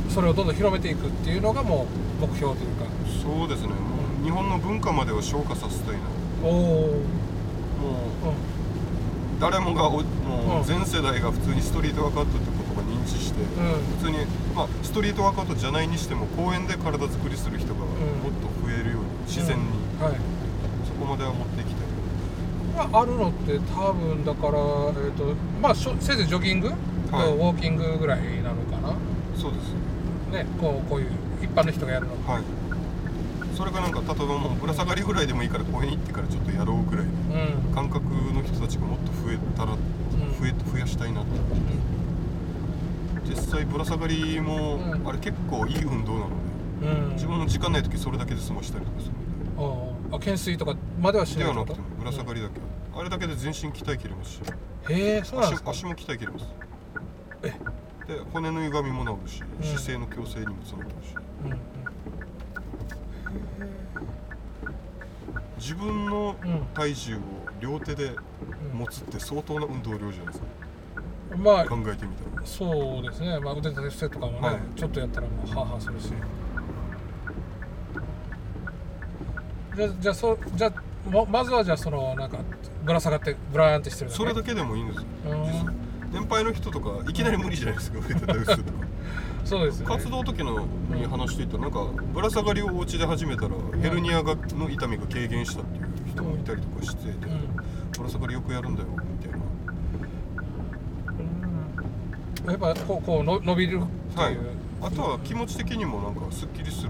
[0.10, 1.88] それをどんどん広めていくっていうのがも
[2.22, 2.86] う目標というか。
[3.22, 3.68] そうですね。
[3.68, 3.74] も
[4.22, 6.00] う日本の文化までを昇華させたいな。
[6.44, 7.00] おおもううん。
[9.40, 13.48] 誰もがおもう全世代が普通にストリートワークアウトってことを認知して、うん。
[13.98, 14.26] 普通に、
[14.56, 18.29] まあ、ストリートワークアウトじゃないにしても公園で体作りする人がうに、
[19.30, 19.64] 自然に、
[20.02, 20.14] はい。
[20.86, 21.86] そこまでは持っていきたい。
[22.74, 26.78] 今あるのって多分だから、えーとまあ、せいぜいジョギング、はい。
[27.34, 28.96] ウォーキングぐらいなのかな、
[29.36, 29.74] そうです。
[30.32, 31.12] ね、こうこういう
[31.42, 32.44] 一般の人がやるのはい。
[33.56, 39.78] それがなんか例えばもうぶら下がりぐらいでもいいから公園行ってからちょっとやろうぐらいのうん、感覚の人たちがもっと増えたらん。
[39.78, 41.28] 増え増やしたいなと
[43.28, 45.08] 実際ぶら下がりも、うん。
[45.08, 46.36] あれ結構いい運動なので。
[46.82, 47.12] うん。
[47.12, 49.12] うん自分も時間ない時それだけで済ましたりとかする。
[49.12, 49.19] の
[50.12, 51.82] ああ懸垂とかまではしででないってこと？
[51.82, 52.60] はなくてもぶら下がりだけ、
[53.00, 54.42] あれだけで全身鍛えきれますし。
[54.90, 55.70] へえそうなんですか？
[55.72, 56.46] 足足も鍛えきれます。
[57.44, 57.54] え？
[58.08, 59.64] で骨の歪みも治るし、うん。
[59.64, 61.16] 姿勢の矯正にもつながるし。
[61.46, 61.60] うん
[65.58, 66.66] 自分のうん。
[66.74, 67.20] 体重を
[67.60, 68.16] 両手で
[68.74, 68.80] うん。
[68.80, 70.46] 持つって相当な運動量じゃないですか。
[71.34, 72.48] うんまあ考えてみたら。
[72.48, 74.60] そうですね、まあ、腕立て伏せとかもね、はい。
[74.76, 76.12] ちょっとやったらもうハーハーするし
[79.80, 80.74] じゃあじゃあそじゃあ
[81.10, 82.40] ままずはじゃあそのなんか
[82.84, 84.18] ぶら下がってブラーンってしてるだけ？
[84.18, 85.04] それだけでもいいんですよ。
[86.12, 88.72] 年配の人とかいきなり無理じゃないですか腕立て伏せとか。
[89.46, 89.86] そうですね。
[89.86, 97.18] 活動時のに話していたらなんかぶら下がりをお家で始めたらヘルニアがの痛みが軽減したっていう人もいたりとかしてて、うん。
[97.98, 99.38] ぶら下がりよくやるんだよみたいな。
[102.52, 104.38] やっぱこうこうの伸びるってはい。
[104.82, 106.90] あとは気持ち的にもなんかすっきりする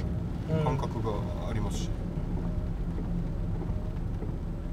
[0.50, 0.64] うん。
[0.64, 1.14] 感覚が
[1.50, 1.90] ありますし、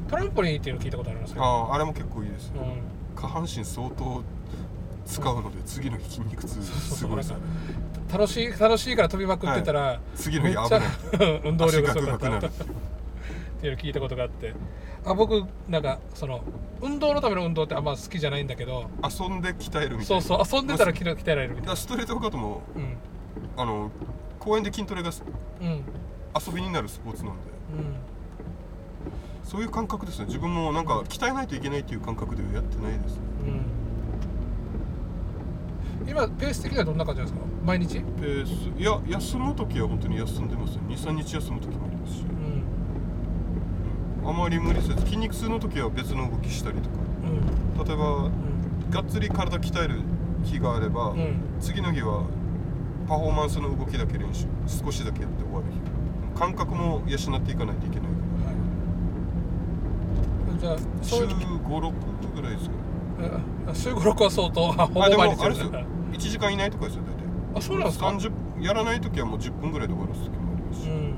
[0.09, 1.45] トランポリンっていうの聞いたことありますけど。
[1.45, 3.21] あああれも結構いいですね、うん。
[3.21, 4.23] 下半身相当
[5.07, 7.37] 使うので次の日筋肉痛すごいですよ。
[7.37, 7.43] ね
[8.13, 14.55] 楽しい楽しいから飛びまくってたら、次のめっちゃ日危ない運動量がす足ごかったっていうの聞いたことがあって。
[15.05, 16.43] あ僕なんかその
[16.81, 18.89] 運動のための運動ってあんま好きじゃないんだけど。
[19.03, 20.23] 遊んで鍛えるみたいな。
[20.23, 20.61] そうそう。
[20.61, 22.97] 遊んでたら鍛えられるみたいらストレートカートもなうん。
[23.57, 23.91] あの
[24.39, 25.11] 公園で筋トレが
[25.61, 25.85] うんうん。
[26.47, 27.41] 遊びになるスポーツなんで
[29.47, 30.25] そういう感覚ですね。
[30.27, 33.21] 自分もなんか鍛えないといけないっていう感覚でやってないです。
[36.03, 36.11] うん。
[36.11, 37.47] 今ペース的にはどんな感じなんですか？
[37.65, 38.01] 毎日？
[38.01, 38.51] ペース。
[38.77, 40.81] いや休む時は本当に休んでますよ。
[40.89, 42.25] 23日休む時もありますし、
[44.25, 44.29] うん。
[44.29, 46.97] あまり無理せず筋肉痛の時は別の動きしたりとか。
[47.79, 47.87] うん。
[47.87, 48.91] 例えばうん。
[48.91, 50.01] がっつり体鍛える
[50.43, 51.41] 日があれば、うん。
[51.61, 52.25] 次の日は
[53.07, 55.79] パフォーマンスの動きだけ練習少しだけやって終わる日。
[56.37, 58.16] 感覚も養っていかないといけない
[60.59, 61.45] じゃあら週そういう時。
[61.45, 62.75] 56ぐらいですか
[63.69, 65.73] あ週56は相当あほぼ毎日もあれですよ。
[65.73, 67.25] やる1時間以内とかですよ大体。
[67.59, 71.15] あそうなんですか？30やらない時はもう10分ぐらいで終わらす時もありますし、うん。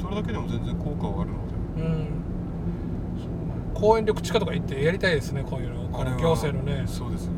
[0.00, 1.82] それだけでも全然効果はあるので。
[1.82, 2.20] うん。
[3.74, 5.88] 公園緑地課とか行ってやりたいですねこういうの。
[5.88, 6.84] この行政のね。
[6.86, 7.34] そうですね。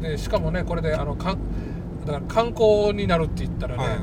[0.00, 1.38] でしかもねこれであのかん
[2.04, 3.94] だから観光になるって言ったらね、は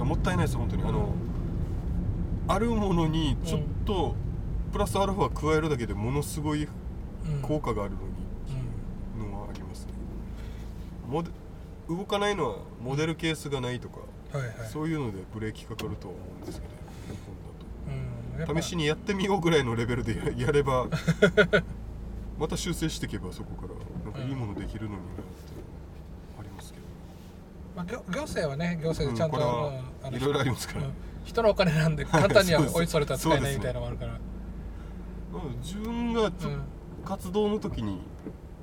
[0.00, 0.82] い、もったいないです本当に。
[0.82, 1.10] あの
[2.48, 4.14] あるものにちょっと
[4.72, 6.66] プラスアルファ加えるだけでものすごいう
[7.38, 7.42] ん。
[7.42, 8.00] 効果があるの
[9.20, 9.92] に、のはありますね。
[11.08, 11.30] モデ
[11.88, 14.00] 動かないのはモデルケースがないとか、
[14.32, 14.68] はいはい。
[14.72, 16.72] そういうのでブレーキかかるとは思うんですけど
[17.14, 17.20] 日
[18.36, 18.60] 本だと。
[18.62, 20.86] 試しにやってみようぐらいのレベルでや やれば
[22.38, 25.22] また修正していけばそこからなんかいいものできるのになって
[26.40, 26.84] ありますけど、
[27.76, 29.72] まあ、行行政はね行政でちゃんと、
[30.06, 30.86] うんいろいろありますから。
[30.86, 30.92] うん
[31.24, 34.18] 人のお金なんで簡単には追いそれたら使えないみたいなのもあるから。
[35.62, 36.50] 自分がちょ、
[37.04, 38.00] 活動の時に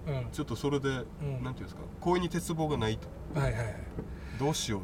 [0.08, 0.18] うん。
[0.18, 0.92] うんちょっとそれで、ん。
[0.92, 3.08] なんていうんですか公園に鉄棒がないと。
[3.40, 3.76] はいはいはい。
[4.40, 4.82] どうしよう。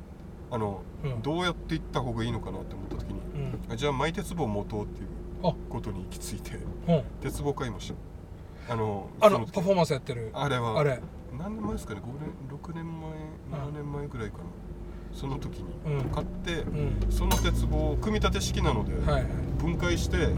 [0.52, 1.22] あの、うん。
[1.22, 3.20] どうやっていった方がいいのかなって思った時に
[3.68, 3.74] うん。
[3.74, 5.08] あじゃあマイ鉄棒持とうっていう
[5.44, 5.54] あ。
[5.70, 6.58] ことに行き着いて
[6.88, 7.04] うん。
[7.22, 7.94] 鉄棒買いまし
[8.68, 10.32] たあのあのパフォーマンスやってる。
[10.34, 10.80] あれは。
[10.80, 11.00] あれ。
[11.38, 13.12] 何年前ですかね5年6年前
[13.62, 14.44] 7年前ぐらいかな
[15.16, 16.10] その時にうん。
[16.10, 17.12] 買って、うん。
[17.12, 18.92] その鉄棒を組み立て式なので、
[19.58, 20.36] 分解して、うん。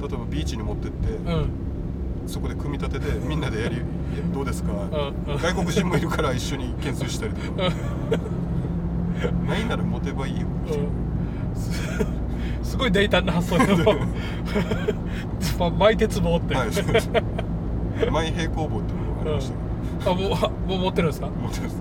[0.00, 1.50] 例えばビーチに持ってって、うん。
[2.26, 3.82] そこで組み立ててみんなでやり
[4.32, 5.32] どうですか、うん。
[5.34, 7.70] うん外国人もいるから一緒に懸垂したりとか。
[9.46, 11.60] ないなら持てばいいよ、うん。
[11.60, 13.94] すすごい大胆な発想でも
[15.58, 17.10] まマイ鉄棒って、はいそうです。
[18.10, 19.54] 前平行棒っていうのがありました
[19.98, 21.28] けど、あもうあもう持ってるんですか？
[21.28, 21.80] 持ってます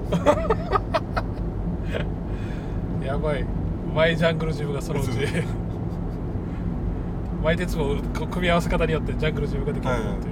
[3.13, 3.45] やばい。
[3.93, 5.03] マイジャングルジムがそのう。
[5.03, 5.09] ち
[7.43, 10.31] マイ鉄棒組み合わせ方によってジャングルジムができるってい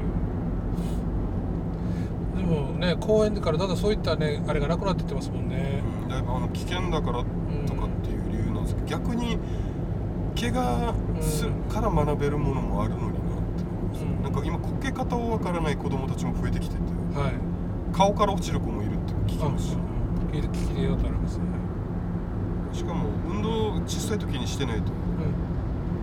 [2.42, 5.84] う、ね公園からだんだんそういったねあれがなくなってってますもんね。
[6.04, 7.24] うんだいぶあの危険だから
[7.68, 9.38] とかっていう理由なんですけど逆に
[10.40, 13.14] 怪我するから学べるものもあるのになっ
[13.94, 16.82] てうんなんか今こけ方をわからない子供たちも増えてきてて
[17.14, 17.34] はい。
[17.96, 19.78] 顔から落ちる子もいるって聞きあますし。
[20.32, 21.61] 聞いて聞いてよとありますね
[22.74, 24.92] しかも運動小さい時にしてないと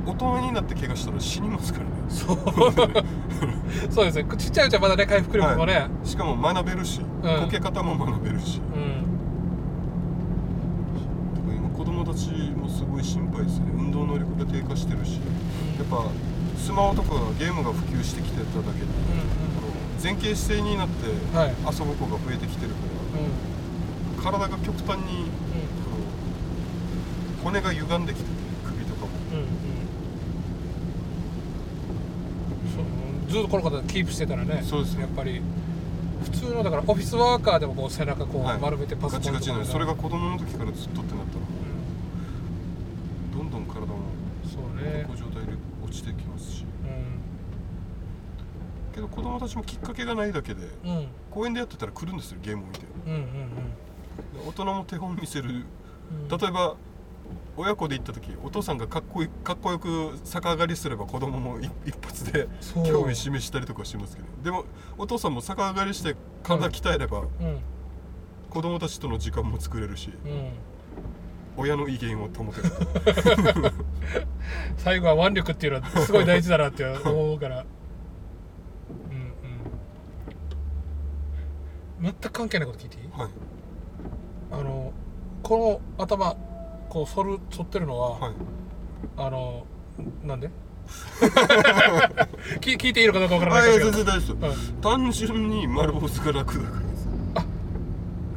[0.06, 0.12] うん。
[0.12, 1.90] 大人になって怪我したら死にますからね。
[2.08, 2.38] そう。
[3.92, 4.24] そうですね。
[4.38, 7.04] ちっちゃいうちはまだね回復力もね、しかも学べるし、う
[7.40, 7.44] ん。
[7.44, 8.60] こけ方も学べるし。
[8.74, 9.04] うん。
[11.34, 13.66] だから今子供たちもすごい心配ですね。
[13.76, 15.20] 運動能力が低下してるし。
[15.78, 16.04] やっぱ
[16.56, 22.72] スマホとかゲームが普及してきてただけでうん前傾姿勢になって遊ぶ子が増えてきてる
[24.16, 24.22] うん。
[24.22, 25.30] から体が極端に
[27.42, 28.28] 骨が歪んできてて
[28.64, 29.08] 首とかも。
[29.32, 29.46] うんうん。
[32.74, 32.80] そ
[33.30, 35.40] うずっとこの方キープしてたらねそうですねやっぱり
[36.24, 38.58] 普通のだからオフィスワーカーでもこう背中こうはい。
[38.58, 43.98] 丸めてパソコンガチガチなとかそれが子供の時からずっとってなったらうどんどん体もん
[44.44, 45.04] そうね。
[45.06, 45.52] 健康状態で
[45.84, 46.64] 落ちてきますし。
[46.64, 46.66] う
[48.94, 51.06] けど子供たちもきっかけがないだけでんうん。
[51.30, 52.80] 公園でやってたら来るんですよゲームを見て。
[53.06, 53.22] うんうん
[54.48, 55.50] 大人も手本見せる。
[55.50, 56.28] うん。
[56.28, 56.74] 例えば
[57.56, 62.46] 親子で行った時お父さんがかっこいいかっこよく逆上がりすれば子供も一一発で
[62.86, 64.28] 興味示したりとかしますけど。
[64.44, 64.64] でも
[64.96, 67.26] お父さんも逆上がりして体鍛えればうん。
[68.50, 70.50] 子供たちとの時間も作れるしうん。
[71.56, 73.72] 親の威厳を保てる
[74.78, 77.64] 最後は腕力っていうのはすごい大事だなって思うから。
[79.10, 79.32] うん
[81.98, 82.04] うん。
[82.04, 83.08] 全く関係ないこと聞いていい？
[83.10, 83.30] はい。
[84.52, 84.92] あの
[85.42, 86.36] この頭
[86.88, 88.32] こう反る反ってるのは、はい。
[89.16, 89.64] あの
[90.24, 90.50] なんで？
[92.60, 93.90] 聞聞いていいのかどうかわからないですけど。
[93.92, 94.80] 全然大丈夫ですうん。
[94.80, 97.08] 単純に丸坊主が楽だからです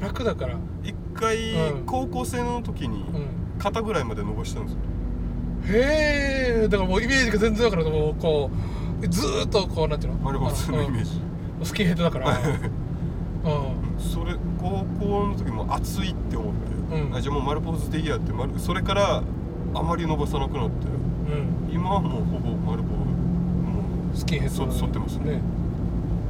[0.02, 0.58] 楽だから。
[0.84, 1.86] 一回うん。
[1.86, 3.28] 高校生の時にうん。
[3.60, 4.80] 肩ぐらいまで伸ばしたんですよ。
[5.68, 8.50] へえだからもうイメージが全然わからもうこ
[9.02, 10.20] うずーっとこうなんていうの？
[10.20, 11.22] 丸坊主のイメージ。
[11.60, 11.66] うん。
[11.66, 12.32] スキンヘッドだから。
[12.38, 14.00] うん。
[14.00, 17.16] それ高校の時も暑いって思って、うん。
[17.16, 19.24] あじゃあもう丸坊主でいいやって丸それから
[19.74, 21.74] あまり伸ばさなくなってうん。
[21.74, 25.32] 今はもうほぼ丸坊主もスキンヘッドそ反ってますね。
[25.32, 25.42] ね。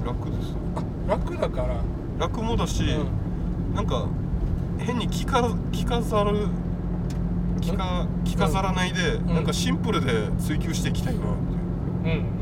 [0.03, 0.55] う楽です。
[0.76, 1.82] あ楽だから。
[2.20, 3.76] 楽もだし、うん。
[3.76, 4.07] なんか
[4.78, 6.47] 変に着か着飾る
[7.62, 9.26] 着か着飾らないで、ん。
[9.34, 11.28] なんかシンプルで追求していきたいなって。
[12.05, 12.41] うんうん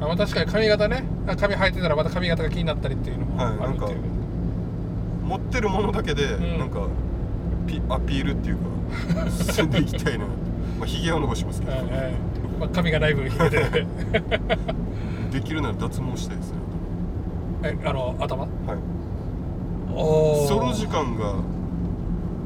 [0.00, 1.04] あまあ確かに髪型ね。
[1.26, 4.00] あ髪生えてたらまた髪型が気になったりっていうのもはいあるっていう、
[5.24, 6.58] 持ってるものだけで、ん。
[6.58, 6.80] なんか
[7.66, 10.24] ピアピールっていうか進んでいきたいな。
[10.78, 11.90] まあひげは伸ばしますけど、はいはい。
[12.60, 13.86] まあ、髪がない分ひげで
[15.32, 16.58] できるなら脱毛したいですね。
[17.64, 18.42] えあの頭？
[18.42, 18.50] はい。
[19.96, 21.34] おソロ時間が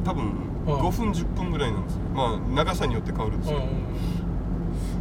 [0.04, 0.24] 多分
[0.66, 0.74] うん。
[0.80, 2.00] 5分10分ぐらいなんですよ。
[2.14, 3.70] まあ長さによって変わるんですうんけど、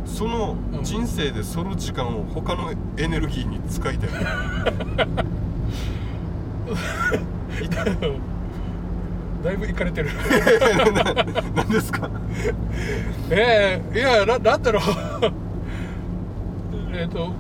[0.05, 0.84] そのうん。
[0.84, 4.09] 人生でソロ時間を他のエネルギーに使いたい
[7.68, 8.22] うん
[9.43, 10.09] だいぶいかれてる。
[11.55, 12.09] 何ですか？
[13.30, 14.84] ええいやななんだろう。
[16.93, 17.32] えっと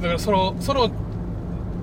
[0.00, 0.88] だからそのその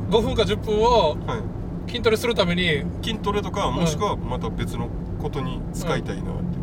[0.09, 1.41] 5分か10分をはい。
[1.89, 4.89] 筋トレするために筋トレとかもしくはまた別の
[5.19, 6.61] ことに使いたいなってい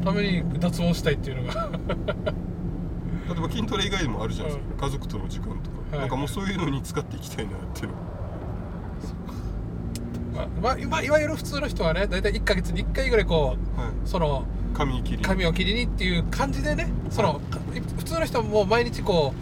[0.00, 1.68] う、ために脱毛したいっていうのが。
[3.28, 6.00] 例えば筋トレ以外でもあるじゃないですか、家族との時間とか、はい。
[6.00, 7.94] なんかもうそういうのに使っていきたいなっていうの
[10.34, 13.90] まあまあ今いわゆる普通の人はね大体1ヶ月に1回ぐらいこうはい。
[14.04, 15.22] その髪切り。
[15.22, 17.58] 髪を切りにっていう感じでねその、か
[17.96, 19.32] 普通の人はもう毎日こ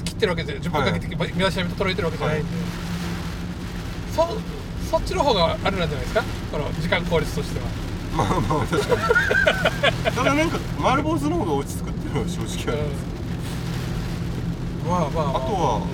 [0.00, 2.48] う切ってるわけで10分かけて身だしなみ整えてるわけじゃないんで、
[4.14, 4.26] そ
[4.90, 6.22] そっちの方があれなんじゃないですか？
[6.52, 7.66] この時間効率としては。
[8.16, 10.04] まあまあ確かに。
[10.16, 12.84] ただなんか丸坊主の方が落ち着くっていうのは正直ある、
[14.84, 14.90] うん。
[14.90, 15.86] まあまあ、まあ、あとはあの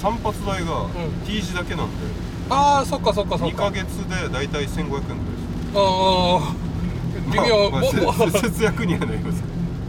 [0.00, 0.90] 散髪代がん
[1.26, 1.94] T 字だけなんで、
[2.50, 5.10] ああそっかそっかそっ2かヶ月で大体1500円ぐらいです。
[5.74, 6.54] ああ
[7.32, 9.42] 微妙、まあまあももせ 節約にはなります。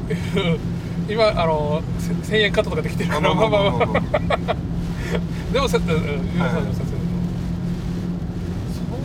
[1.09, 3.09] 今あのせ1000円カットとかできてる。
[3.09, 4.55] からまあまあまあまあ。
[5.51, 6.35] でもせうんうんそうそうそうそ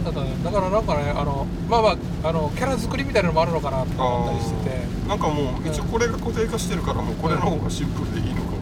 [0.02, 0.26] うだったね。
[0.44, 1.88] だからなんかねあのまあま
[2.24, 4.86] ああのキャラ作りみたいなのもあるのかなとか思ったりしてて。
[5.06, 8.56] なんかもう一応これが固定化してるからもうこれの方がシンプルでいいのかも、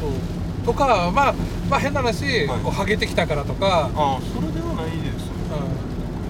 [0.00, 0.10] そう
[0.66, 1.34] とかまあ
[1.70, 2.60] まあ変な話、はい。
[2.60, 5.32] こうハゲてきたからとか、ああそれではないですね。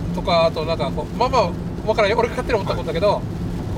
[0.08, 1.50] うん、とかあとなんかこうまあまあ
[1.86, 2.10] 分からん。
[2.10, 3.22] よ俺が勝手に思ったことだけど、こ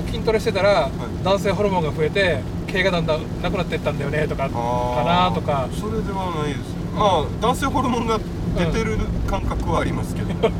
[0.05, 0.89] う筋トレしてたら、
[1.23, 5.67] 男性ホルモンが増えて毛がだんだんなくなっていったんだよねとかかああなとか。
[5.71, 6.79] それではないですね。
[6.93, 8.19] まあ男性ホルモンが
[8.57, 8.97] 出てる
[9.27, 10.51] 感覚はありますけど、 やっ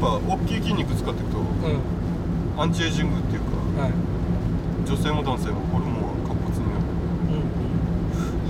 [0.00, 2.60] ぱ大きい筋肉使っていくとうん。
[2.60, 3.92] アンチエイジングっていうかはい。
[4.84, 6.82] 女性も男性もホルモンは活発になる
[7.28, 7.44] うん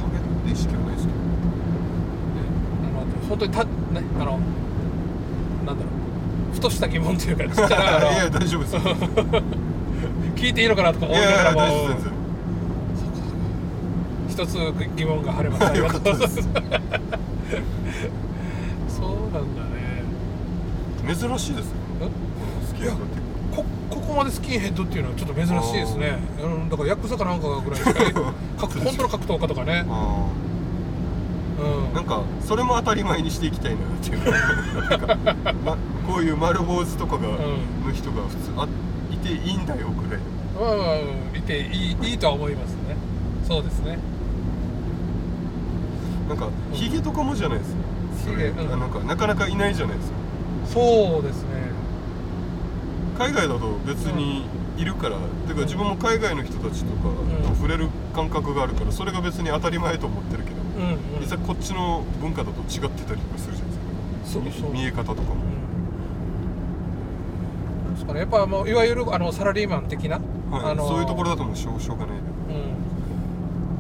[0.01, 1.19] ハゲって意識はないですけど
[2.85, 3.71] あの本当にたね
[4.21, 4.39] あの
[5.67, 5.91] なんだろ
[6.51, 8.75] うふとした疑問っていうかちっちゃないや大丈夫です。
[8.75, 8.81] よ
[10.37, 11.89] 聞いていいのかなとかい思いなやいやがらも
[14.29, 14.57] 一つ
[14.97, 16.37] 疑問が晴れましたよかったです。
[16.43, 16.53] そう
[19.33, 20.05] なんだね。
[21.15, 21.75] 珍しいですよ
[22.67, 23.18] スキンヘッドって
[24.09, 26.19] こまでスキンヘッドっていうのはちょっと珍しいですね。
[26.43, 26.69] うん。
[26.69, 27.93] だからヤクザかなんかぐらいし か
[28.59, 29.85] 格本当の格闘家とかね。
[29.89, 30.27] あ
[31.61, 31.91] うん。
[31.93, 34.89] あなんかそれも当たり前にしていきたいなっていう。
[34.91, 35.77] なんか、ま、
[36.09, 37.23] こういう丸坊主とかが、ん。
[37.23, 38.67] の人が普通あ
[39.13, 42.97] いていいんだよぐらいのまあまあいていいいいとは思いますね。
[43.47, 43.99] そうですね。
[46.29, 47.77] なんかヒゲとかもじゃないですか。
[48.25, 48.73] それヒゲうん。
[48.73, 50.17] あなんかなかなかいないじゃないですか。
[50.67, 51.48] そうですね
[53.19, 54.47] 海外だと別に
[54.77, 55.17] いるから、
[55.49, 57.03] てか自分も海外の人たちとか
[57.49, 61.21] と触れる感覚があるからそれが別に当たり前と思ってるけど、うんうん。
[61.21, 63.81] 実際こっちの文化だと違ってたりとかするじゃないで
[64.27, 64.41] すか。
[64.41, 64.73] そうそう。
[64.73, 65.35] 見え方とかも、
[67.87, 67.95] うん。
[67.95, 70.73] ですからやっぱもういわゆるあのサラリーマン的な、はい。
[70.73, 72.21] あのそういうところだともうしょうしょうがないう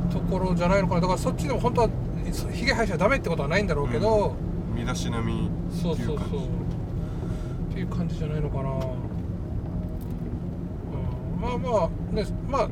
[0.08, 1.00] ん、ところじゃないのかな。
[1.00, 1.88] だからそっちでも本当は
[2.52, 4.34] ひげ生やしちゃダメってことはないんだろうけど、
[4.74, 6.18] 身だしなみそうそうそうっ
[7.72, 7.86] ていう。
[7.86, 8.78] 感じっていう感じじゃないのかな、うん、
[11.40, 12.68] まあまあねまあ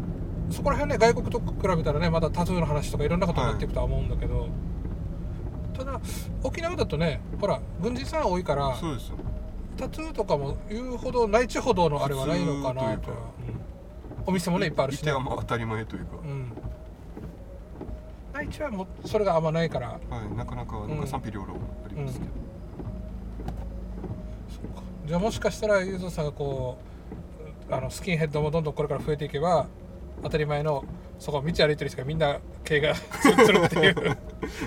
[0.50, 4.48] そこら辺ね外国と比べたらねまたタトゥーの話とかいろんなことになっていくとは思うんだけど、
[5.76, 6.00] ただ
[6.42, 9.16] 沖縄だとねほら軍人さん多いからそうですよ。
[9.76, 13.10] タトゥーとかも言うほど内地ほどのあれはないのかなと。
[13.10, 13.16] うん。
[14.24, 15.12] お店もねいっぱいあるしね。
[15.12, 16.52] はまあ当たり前というか、うん。
[18.32, 19.88] 内地はもうそれがあんまないから。
[19.88, 22.30] はい、なかなかなんか賛否両論ありますけど、
[25.06, 26.86] じゃあもしかしたらゆうぞうさんがこう
[27.70, 29.66] あのスキンヘッドもどんどんこれから増えていけば
[30.22, 30.84] 当たり前の
[31.18, 33.94] そこ道歩いてる人がみんな毛がツルツルっていう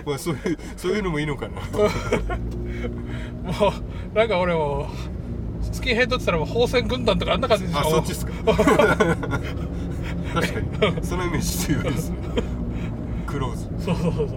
[0.06, 1.62] まあそういうそういうのもいいのかな。
[1.62, 1.68] も
[4.14, 4.88] うなんか俺も
[5.72, 7.80] スキンヘッドって言ったらもう宝泉軍団とかあんな感じでしょ。
[7.80, 8.34] あそっちですか。
[8.56, 11.06] 確かに。
[11.06, 12.10] そのイメージ強いです。
[12.10, 12.18] ね
[13.28, 14.28] クローズ、そうそうそう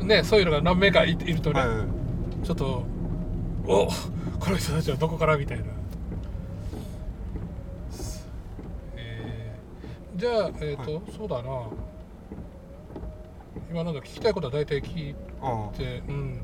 [0.00, 0.04] う。
[0.04, 0.08] ん。
[0.08, 2.46] ねそういうのが何名かいいるとね、はいはい。
[2.46, 2.84] ちょっと
[3.66, 3.86] お
[4.38, 5.64] この人たちはどこからみたいな、
[8.96, 11.66] えーじゃあえっ、と、はそうだな。
[13.70, 16.40] 今なんだ聞きたいことは大体聞いあてうん。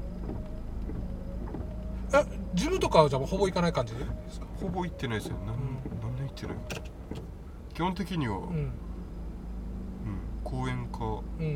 [2.13, 3.95] あジムとかはじゃあほぼ行かない感じ？
[3.95, 4.01] で
[4.31, 5.37] すかあほぼ行ってないですよ。
[5.47, 5.59] 何,、う
[6.03, 6.57] 何年行ってない？
[7.73, 8.45] 基本的には、うん。
[8.45, 8.73] うん。
[10.45, 11.47] 公園かもうん。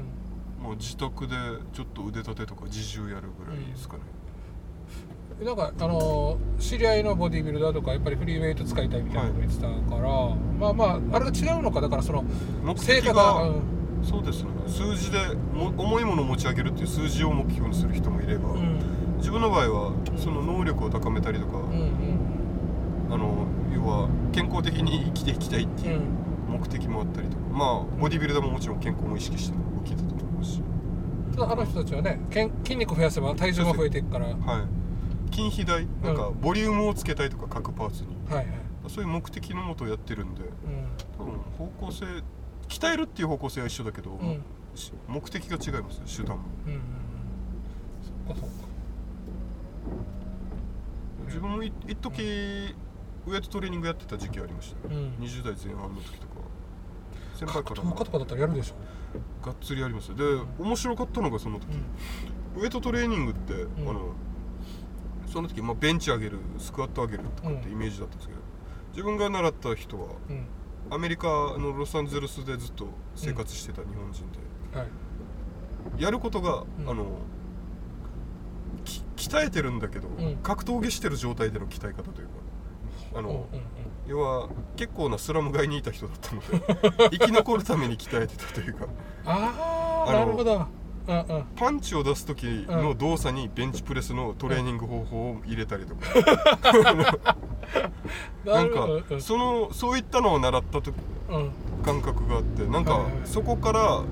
[0.72, 1.34] う自宅で
[1.74, 4.02] ちょっと腕立てとか自重やるぐらいですかね、
[5.44, 10.08] なんかあのー知り合いのボディビルダーとかやっぱりフリーウェイト使いたいみたいなこと言ってたから、
[10.58, 12.24] まあまああれが違うのかだからその
[12.64, 13.62] 目成果的がが、うん
[14.02, 14.50] そうですね。
[14.66, 15.18] 数字で
[15.52, 18.78] も重いものを持ち上げるっていう数字を目標にする人もいれば、うん。
[19.18, 21.90] 自分の場合はその能力を高めたりとか、うんうん
[23.10, 25.92] あの要は健康的に生きていきたいってうん。
[25.92, 26.00] いう
[26.48, 30.62] 目的もあったりとか、まあボディビルダーももちろん健康も意識しての動きだと思いますし。
[31.34, 34.85] ただあの人たちはねけん筋肉増やせば体重も増えていくからはいはい
[35.30, 38.16] 筋肥大なんかボリュームをつけたいとか各パーツに。
[38.28, 38.46] はい
[38.88, 40.50] そういう目的のもとやってるんでうん。
[41.18, 42.06] 多分方向性
[42.68, 44.42] 鍛えるっていう方向性は一緒だけど、うん。
[44.74, 46.44] し目的が違います手段も。
[46.66, 46.82] うんうんうん。
[48.26, 48.66] そっかそっか。
[51.26, 52.74] 自分もい一時
[53.26, 55.14] ウエイトトレーニングやってた時期ありました、うん。
[55.20, 56.34] 20代前半の時とか
[57.34, 58.74] 先輩格から闘家とかだったらやるでしょ
[59.44, 60.22] がっつりやりますで
[60.58, 61.66] 面白かったのがその時、
[62.56, 63.88] ウエイトトレーニングって、ん。
[63.88, 64.14] あの
[65.36, 67.72] その時、まあ、ベンチ上げるスクワット上げるとかってうん。
[67.72, 68.40] イメージだったんですけど、
[68.92, 70.06] 自分が習った人は
[70.88, 74.22] アメリカのロサンゼルスでずっと生活してた日本人
[74.72, 74.84] で、は
[75.98, 76.02] い。
[76.02, 76.88] やることが、うん。
[76.88, 77.04] あの
[78.86, 80.36] き鍛えてるんだけど、ん。
[80.42, 82.32] 格闘技してる状態での鍛え方というか
[83.16, 83.46] あの、
[84.06, 88.86] 要は結構なスラム街にいた人だったので 生き残るために鍛えてたというか。
[89.26, 90.66] ああなるほど
[91.56, 97.36] パンチを出す時の動作にベンチプレスのトレーニング方法を入れたりとか、
[98.44, 98.88] ななんか
[99.20, 100.92] そのそういったのを習ったと
[101.28, 101.50] うんうん
[101.84, 104.02] 感覚があってなんかそこから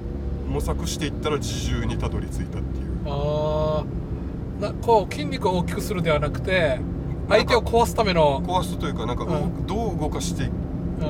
[0.49, 3.01] 模索していったら自重にたどり着いたっていう。
[3.07, 3.85] ああ
[4.63, 6.79] なこう筋肉を大きくするではなくて
[7.29, 9.67] 相手を壊すための、壊すというかなんか、うん。
[9.67, 10.51] どう動かして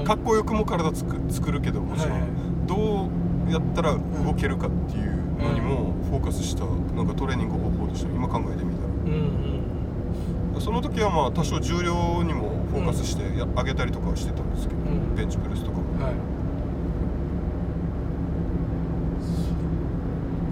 [0.04, 2.30] かっこよくも体つく作るけどもちろん、はいはい。
[2.66, 3.08] ど
[3.48, 15.14] うやったら動けるかっていうのにもフォーカスしたなんかトレーニング方法でした今考えてみたうんうんらその時はまあ多少重量にもフォーカスしてや上げたりとかはしてたんですけど、うん。
[15.14, 16.04] ベンチプレスとかも。
[16.04, 16.14] はい。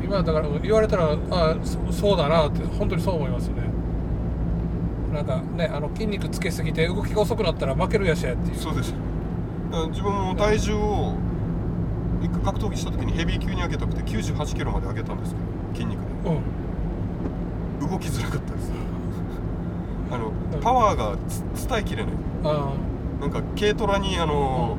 [0.05, 3.55] 今だから言われたらあそそうだなって本当にそう思いますね。
[5.13, 8.57] なんかねあの筋肉つけすぎて動きが遅くなったら負けるやしやっていう。
[8.57, 8.95] そうです
[9.89, 11.15] 自分も体重を
[12.23, 16.31] 一回格闘技した時にヘビー級に上げたくて9 8キロまで上げたんですけど筋肉で。
[16.31, 17.91] うん。
[17.91, 18.73] 動きづらかったです。
[20.13, 20.61] あのうん。
[20.61, 22.15] パワーがつ伝えきれない。
[22.45, 22.73] あ
[23.21, 24.77] なんか軽トラにあの、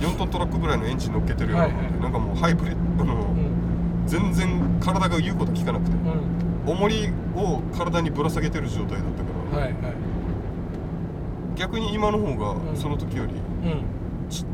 [0.00, 1.92] 4トントラックぐらいのエンジン乗っけてるようなもんで、はい。
[1.92, 4.06] はいなんかもうハイブリッドの、あうん。
[4.06, 4.48] 全然
[4.80, 5.92] 体が言うこと聞かなくて
[6.66, 6.74] うん。
[6.76, 8.98] 重りを体にぶら下げてる状態だっ
[9.50, 9.94] たから、はいはい。
[11.56, 12.76] 逆に今の方がうん。
[12.76, 13.32] その時より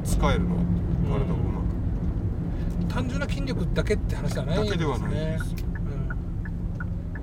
[0.05, 0.65] 使えるなって
[1.09, 1.48] 体
[2.89, 4.79] 単純な筋力だけって話ではないんですね。
[4.79, 5.55] だけではないです。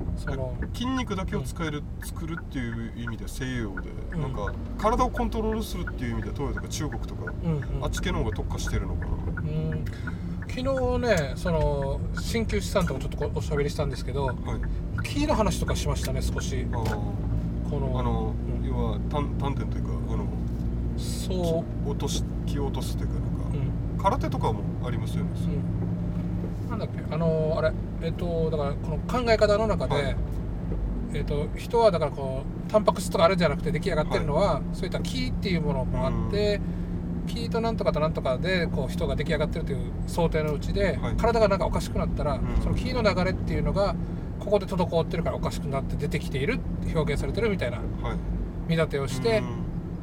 [0.07, 0.53] うん、その。
[0.73, 4.21] 筋肉だけを使える、作るっていう意味では西洋で、うん。
[4.21, 7.83] なんか体をコントロールするっていう意味では東洋とか中国とか、うんうん。
[7.83, 9.85] あっち系の方が特化してるのかな、うん。
[10.47, 10.63] 昨日
[10.99, 14.35] ねその鍼灸師さんともちょっとおしゃべりしたんですけどはい。
[15.03, 16.65] 木の話とかしましたね少し。
[16.71, 16.77] あ
[17.69, 18.67] このああの、うん。
[18.67, 20.25] 要は丹丹田というかあの
[20.97, 23.15] そ落とし気を落とすというか
[24.05, 25.31] 空手とかもありますよね、
[26.63, 26.69] うん。
[26.69, 27.71] なんだっけあのあれ
[28.03, 30.15] えっとだからこの考え方の中で、はい。
[31.15, 36.61] えっと人はだからこうタンパク質とかあるんじゃなくて出来上がってるのは、そういった気っていうものもあって、
[37.25, 41.15] 気となんとかとなんとかでこう人が出来上がってるという想定のうちで、はい。
[41.15, 42.41] 体がなんかおかしくなったら、ん。
[42.61, 43.95] その気の流れっていうのが
[44.39, 47.83] ここで滞ってるからおかしくなって出てきているって表現されてるみたいなは
[48.13, 48.17] い。
[48.67, 49.45] 見立てをして、うん。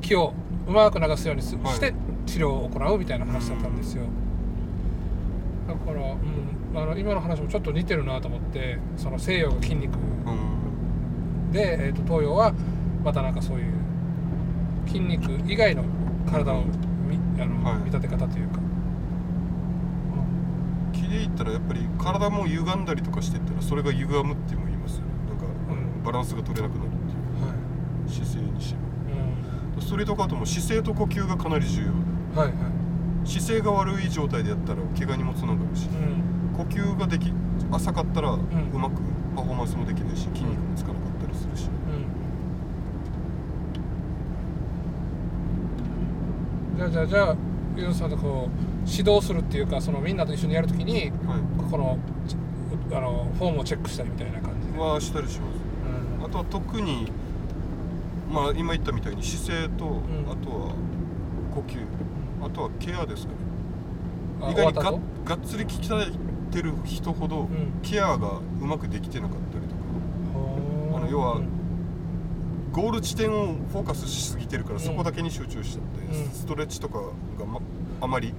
[0.01, 0.35] 気を
[0.67, 1.95] うまく流すようにして
[2.27, 4.05] 治療を行うみたいな話だったんですよ、
[5.67, 9.99] だから、うん、あの今の話もちょっと似てるなと思ってその西洋が筋肉う
[10.31, 11.53] ん。
[11.53, 12.55] で、えー、と東洋は
[13.05, 13.73] またなんかそういう
[14.87, 15.85] 筋肉以外の
[16.31, 16.63] 体を
[17.09, 17.79] みあの、はい。
[17.79, 18.61] 見立て方というか、
[20.93, 25.13] 気で言ったらやっぱり体も歪んだりとかしてったらそれが歪むっても言いますよね。
[25.29, 26.03] なんか、うん。
[26.05, 28.11] バランスが取れなくなるっていうはい。
[28.11, 28.92] 姿勢にしろ
[29.83, 31.87] うんストリートカートも姿勢と呼吸がかなり重要。
[31.87, 33.29] ではいはい。
[33.29, 36.57] 姿勢が悪い状態でやったら怪我にもつながるしうん。
[36.57, 37.33] 呼吸ができ
[37.71, 38.41] 浅かったらうん
[38.73, 38.97] まく
[39.37, 41.69] パフォーマンスもできないし筋肉もつかなかったりするし。
[46.75, 46.79] うん。
[46.79, 47.37] じゃあじゃあじゃあ
[47.77, 51.39] ユンさんとこう指導するっていうかそのみんなと一緒にやるときには
[51.71, 52.37] このち
[52.95, 55.63] あのフォームをチェックしたりみたいな感じはしたりします。
[56.25, 57.11] あとは特に
[58.33, 60.01] まあ今言ったみたいに姿勢と、ん。
[60.27, 60.75] あとは
[61.55, 61.85] 呼吸。
[62.45, 63.39] あとはケアですかね。
[64.41, 64.83] あ意外にが
[65.25, 66.11] がっつり鍛え
[66.51, 67.49] てる人ほど、ん。
[67.83, 69.81] ケアがうまくできてなかったりとか。
[70.97, 71.01] あ。
[71.01, 71.49] の要はうん。
[72.73, 76.31] ゴール地点をフォーカスしすぎてるから、そこだけに集中しちゃって、うん。
[76.31, 77.01] ストレッチとか
[77.39, 77.61] が、ま、
[78.01, 78.33] あまり。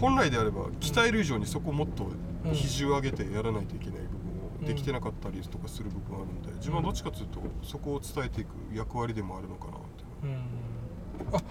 [0.00, 2.04] 本来であれば鍛える以上にそこをもっと
[2.46, 2.54] うん。
[2.54, 4.19] 比重を上げてやらないといけない部
[4.60, 10.26] できてなかったりとかする部分あるんで自分はどっちかというとそこを伝えていく役割でもあるのかなってう。
[10.26, 11.36] ん。
[11.36, 11.42] あ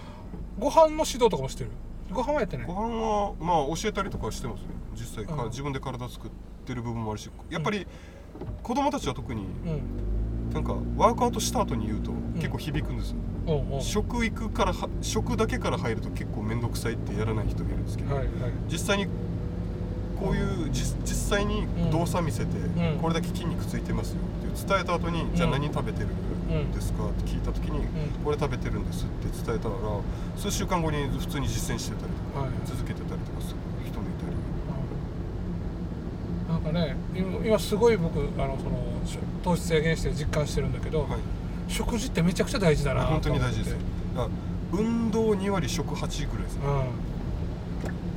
[0.58, 1.70] ご飯の指導とかもしてる？
[2.12, 2.66] ご飯はやってない？
[2.66, 5.50] ご飯はまあ教えたりとかはしてますね実際か、うん。
[5.50, 6.30] 自分で体作っ
[6.64, 7.86] てる部分もあるしやっぱり
[8.62, 9.80] 子供たちは特にうん。
[10.52, 18.52] なんかワークアウトした後に言うと結構響くんですよ、おうおう食行くからは食だけから入ると結構面倒くさいってやらない人がいるんですけど、はいはい。
[18.68, 19.06] 実際に
[20.20, 22.98] こういう実実際に動作見せて、ん。
[23.00, 24.18] これだけ筋肉ついてますよ
[24.52, 27.06] って伝えた後に、んじゃあ何食べてるんですか？
[27.06, 27.82] って聞いた時に、ん。
[28.22, 29.74] これ食べてるんですって伝えたら
[30.36, 32.50] 数週間後に普通に実践してたりとか、はい。
[32.66, 33.56] 続けてたりとかする
[33.86, 34.36] 人もいたり。
[36.48, 41.08] なんかね今今すごい僕あのそのし糖質制限して実感してるんだけど、はい。
[41.68, 43.76] 食事ってめちゃくちゃ大事だな本当に大事です。
[44.72, 46.62] 運動2割食8ぐらいですね。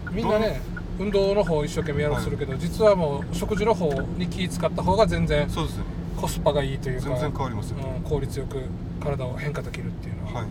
[0.09, 0.15] うん。
[0.15, 0.61] みんなね
[0.99, 5.83] 運動の方を一生懸命やろうとするけど、実はもう食事の方に気使った方が全然そうですね
[6.19, 8.61] コスパがいいというか全然変わりますよ、うん、効率よく
[9.01, 10.47] 体を変化できるっていうのは、は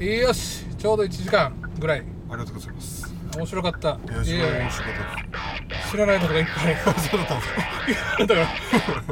[0.00, 0.20] い。
[0.20, 2.02] よしちょうど1時間ぐらい。
[2.28, 3.14] ありがとうございます。
[3.36, 3.98] 面白かった。
[5.90, 6.76] 知らないことがいっぱい。
[7.00, 7.52] そうだったんです
[8.16, 8.26] か。
[8.26, 8.40] だか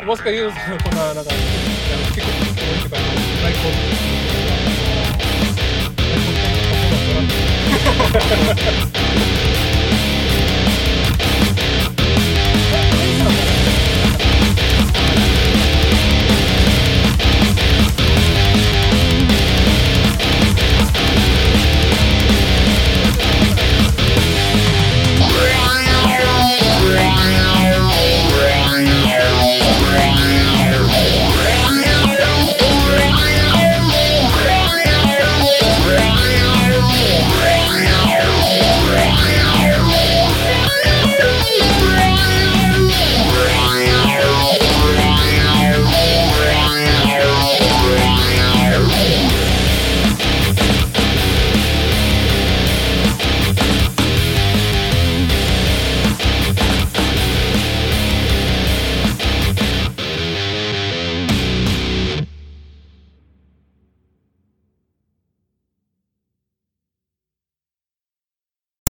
[0.00, 2.96] らもしかユースのこんななんか結構いっていうか
[3.42, 3.74] 大好物
[8.92, 9.03] です